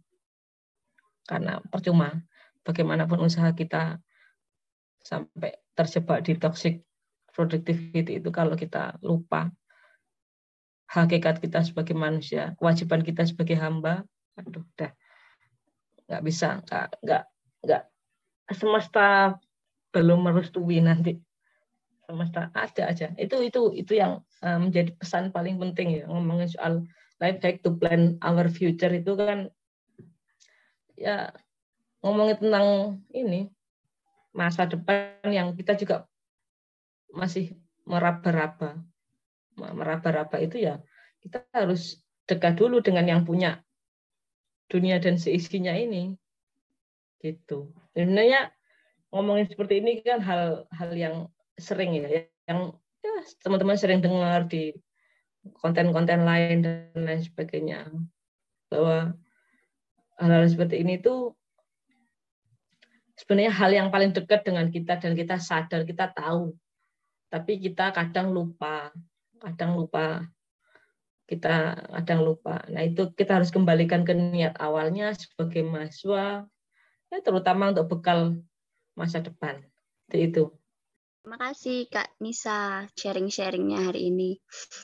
karena 1.28 1.60
percuma 1.68 2.24
bagaimanapun 2.64 3.20
usaha 3.28 3.52
kita 3.52 4.00
sampai 5.08 5.56
terjebak 5.72 6.20
di 6.28 6.36
toxic 6.36 6.84
productivity 7.32 8.20
itu 8.20 8.28
kalau 8.28 8.52
kita 8.52 9.00
lupa 9.00 9.48
hakikat 10.92 11.40
kita 11.40 11.64
sebagai 11.64 11.96
manusia 11.96 12.52
kewajiban 12.60 13.00
kita 13.00 13.24
sebagai 13.24 13.56
hamba 13.56 14.04
aduh 14.36 14.64
dah. 14.78 14.92
Nggak 16.08 16.22
bisa 16.24 16.48
nggak 16.64 16.86
nggak 17.04 17.24
nggak 17.64 17.82
semesta 18.54 19.36
belum 19.90 20.30
merestui 20.30 20.78
nanti. 20.80 21.18
Semesta 22.06 22.48
ada 22.54 22.82
aja. 22.88 23.12
Itu 23.18 23.42
itu 23.44 23.74
itu 23.74 23.92
yang 23.98 24.24
uh, 24.40 24.58
menjadi 24.62 24.94
pesan 24.96 25.34
paling 25.34 25.60
penting 25.60 26.00
ya 26.00 26.04
ngomongin 26.08 26.48
soal 26.48 26.86
life 27.18 27.42
hack 27.42 27.60
to 27.66 27.74
plan 27.76 28.16
our 28.22 28.46
future 28.48 28.92
itu 28.94 29.12
kan 29.18 29.50
ya 30.94 31.34
ngomongin 32.00 32.38
tentang 32.38 32.66
ini 33.10 33.50
masa 34.36 34.68
depan 34.68 35.24
yang 35.28 35.52
kita 35.56 35.74
juga 35.78 36.04
masih 37.12 37.56
meraba-raba. 37.88 38.78
Meraba-raba 39.58 40.38
itu 40.38 40.62
ya 40.62 40.78
kita 41.24 41.42
harus 41.50 41.98
dekat 42.28 42.60
dulu 42.60 42.84
dengan 42.84 43.08
yang 43.08 43.22
punya 43.24 43.64
dunia 44.68 45.00
dan 45.00 45.16
seisinya 45.16 45.72
ini. 45.74 46.14
gitu. 47.18 47.74
Sebenarnya 47.98 48.54
ngomongin 49.10 49.50
seperti 49.50 49.82
ini 49.82 50.04
kan 50.06 50.22
hal 50.22 50.70
hal 50.70 50.90
yang 50.94 51.26
sering 51.58 51.98
ya 51.98 52.30
yang 52.46 52.78
ya, 53.02 53.12
teman-teman 53.42 53.74
sering 53.74 53.98
dengar 53.98 54.46
di 54.46 54.70
konten-konten 55.58 56.22
lain 56.22 56.62
dan 56.62 56.94
lain 56.94 57.22
sebagainya. 57.24 57.90
Bahwa 58.70 59.18
hal-hal 60.20 60.46
seperti 60.46 60.82
ini 60.86 61.02
tuh 61.02 61.37
sebenarnya 63.18 63.52
hal 63.52 63.70
yang 63.74 63.88
paling 63.90 64.14
dekat 64.14 64.46
dengan 64.46 64.70
kita 64.70 65.02
dan 65.02 65.12
kita 65.18 65.36
sadar 65.42 65.82
kita 65.82 66.14
tahu 66.14 66.54
tapi 67.28 67.58
kita 67.60 67.90
kadang 67.92 68.30
lupa 68.30 68.94
kadang 69.42 69.76
lupa 69.76 70.24
kita 71.28 71.76
kadang 72.00 72.24
lupa 72.24 72.64
nah 72.70 72.80
itu 72.86 73.10
kita 73.12 73.42
harus 73.42 73.50
kembalikan 73.52 74.06
ke 74.06 74.14
niat 74.16 74.56
awalnya 74.56 75.12
sebagai 75.12 75.66
mahasiswa 75.66 76.46
ya 77.08 77.18
terutama 77.24 77.72
untuk 77.72 77.98
bekal 77.98 78.40
masa 78.98 79.22
depan. 79.22 79.62
Itu. 80.10 80.58
Terima 81.22 81.38
kasih 81.38 81.86
Kak 81.92 82.18
Nisa 82.24 82.88
sharing-sharingnya 82.96 83.92
hari 83.92 84.08
ini. 84.10 84.40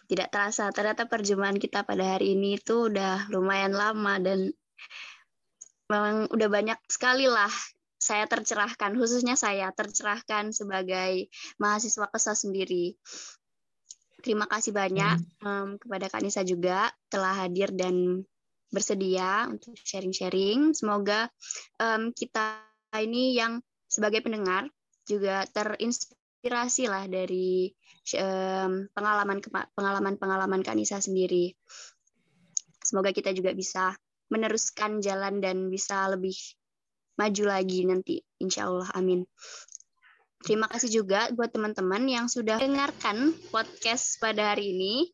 Tidak 0.06 0.28
terasa, 0.28 0.68
ternyata 0.70 1.08
perjumpaan 1.08 1.56
kita 1.56 1.82
pada 1.82 2.14
hari 2.14 2.36
ini 2.36 2.60
itu 2.60 2.92
udah 2.92 3.32
lumayan 3.32 3.72
lama 3.72 4.20
dan 4.20 4.52
memang 5.88 6.28
udah 6.28 6.48
banyak 6.52 6.78
sekali 6.86 7.26
lah 7.28 7.50
saya 8.04 8.28
tercerahkan, 8.28 8.92
khususnya 9.00 9.32
saya 9.32 9.72
tercerahkan 9.72 10.52
sebagai 10.52 11.32
mahasiswa 11.56 12.04
KESA 12.12 12.36
sendiri. 12.36 12.92
Terima 14.20 14.44
kasih 14.44 14.76
banyak 14.76 15.40
um, 15.40 15.80
kepada 15.80 16.12
Kak 16.12 16.20
Nisa 16.20 16.44
juga 16.44 16.92
telah 17.08 17.32
hadir 17.44 17.72
dan 17.72 18.20
bersedia 18.68 19.48
untuk 19.48 19.72
sharing-sharing. 19.80 20.76
Semoga 20.76 21.32
um, 21.80 22.12
kita 22.12 22.60
ini 23.00 23.40
yang 23.40 23.64
sebagai 23.88 24.20
pendengar 24.20 24.68
juga 25.08 25.48
terinspirasi 25.48 26.84
lah 26.88 27.08
dari 27.08 27.72
um, 28.20 28.84
pengalaman 28.92 29.40
pengalaman 29.72 30.14
pengalaman 30.20 30.60
Kanisa 30.60 31.00
sendiri. 31.00 31.56
Semoga 32.84 33.16
kita 33.16 33.32
juga 33.32 33.56
bisa 33.56 33.96
meneruskan 34.28 35.00
jalan 35.00 35.40
dan 35.40 35.68
bisa 35.68 36.08
lebih 36.08 36.36
maju 37.14 37.44
lagi 37.46 37.86
nanti, 37.86 38.20
insya 38.38 38.70
Allah, 38.70 38.88
amin. 38.94 39.26
Terima 40.44 40.68
kasih 40.68 40.92
juga 40.92 41.32
buat 41.32 41.48
teman-teman 41.48 42.04
yang 42.04 42.28
sudah 42.28 42.60
dengarkan 42.60 43.32
podcast 43.48 44.20
pada 44.20 44.52
hari 44.52 44.76
ini. 44.76 45.08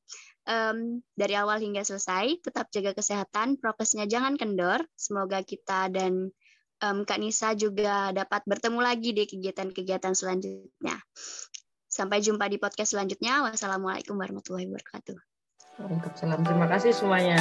Um, 0.51 1.05
dari 1.15 1.39
awal 1.39 1.63
hingga 1.63 1.87
selesai, 1.87 2.43
tetap 2.43 2.67
jaga 2.75 2.91
kesehatan, 2.97 3.63
prokesnya 3.63 4.11
jangan 4.11 4.35
kendor. 4.35 4.83
Semoga 4.99 5.47
kita 5.47 5.87
dan 5.87 6.35
um, 6.83 7.07
Kak 7.07 7.23
Nisa 7.23 7.55
juga 7.55 8.11
dapat 8.11 8.43
bertemu 8.49 8.81
lagi 8.83 9.15
di 9.15 9.25
kegiatan-kegiatan 9.31 10.11
selanjutnya. 10.17 10.99
Sampai 11.87 12.25
jumpa 12.25 12.51
di 12.51 12.59
podcast 12.59 12.99
selanjutnya. 12.99 13.47
Wassalamualaikum 13.47 14.19
warahmatullahi 14.19 14.67
wabarakatuh. 14.67 15.19
Waalaikumsalam. 15.79 16.41
Terima 16.43 16.67
kasih 16.67 16.91
semuanya. 16.91 17.39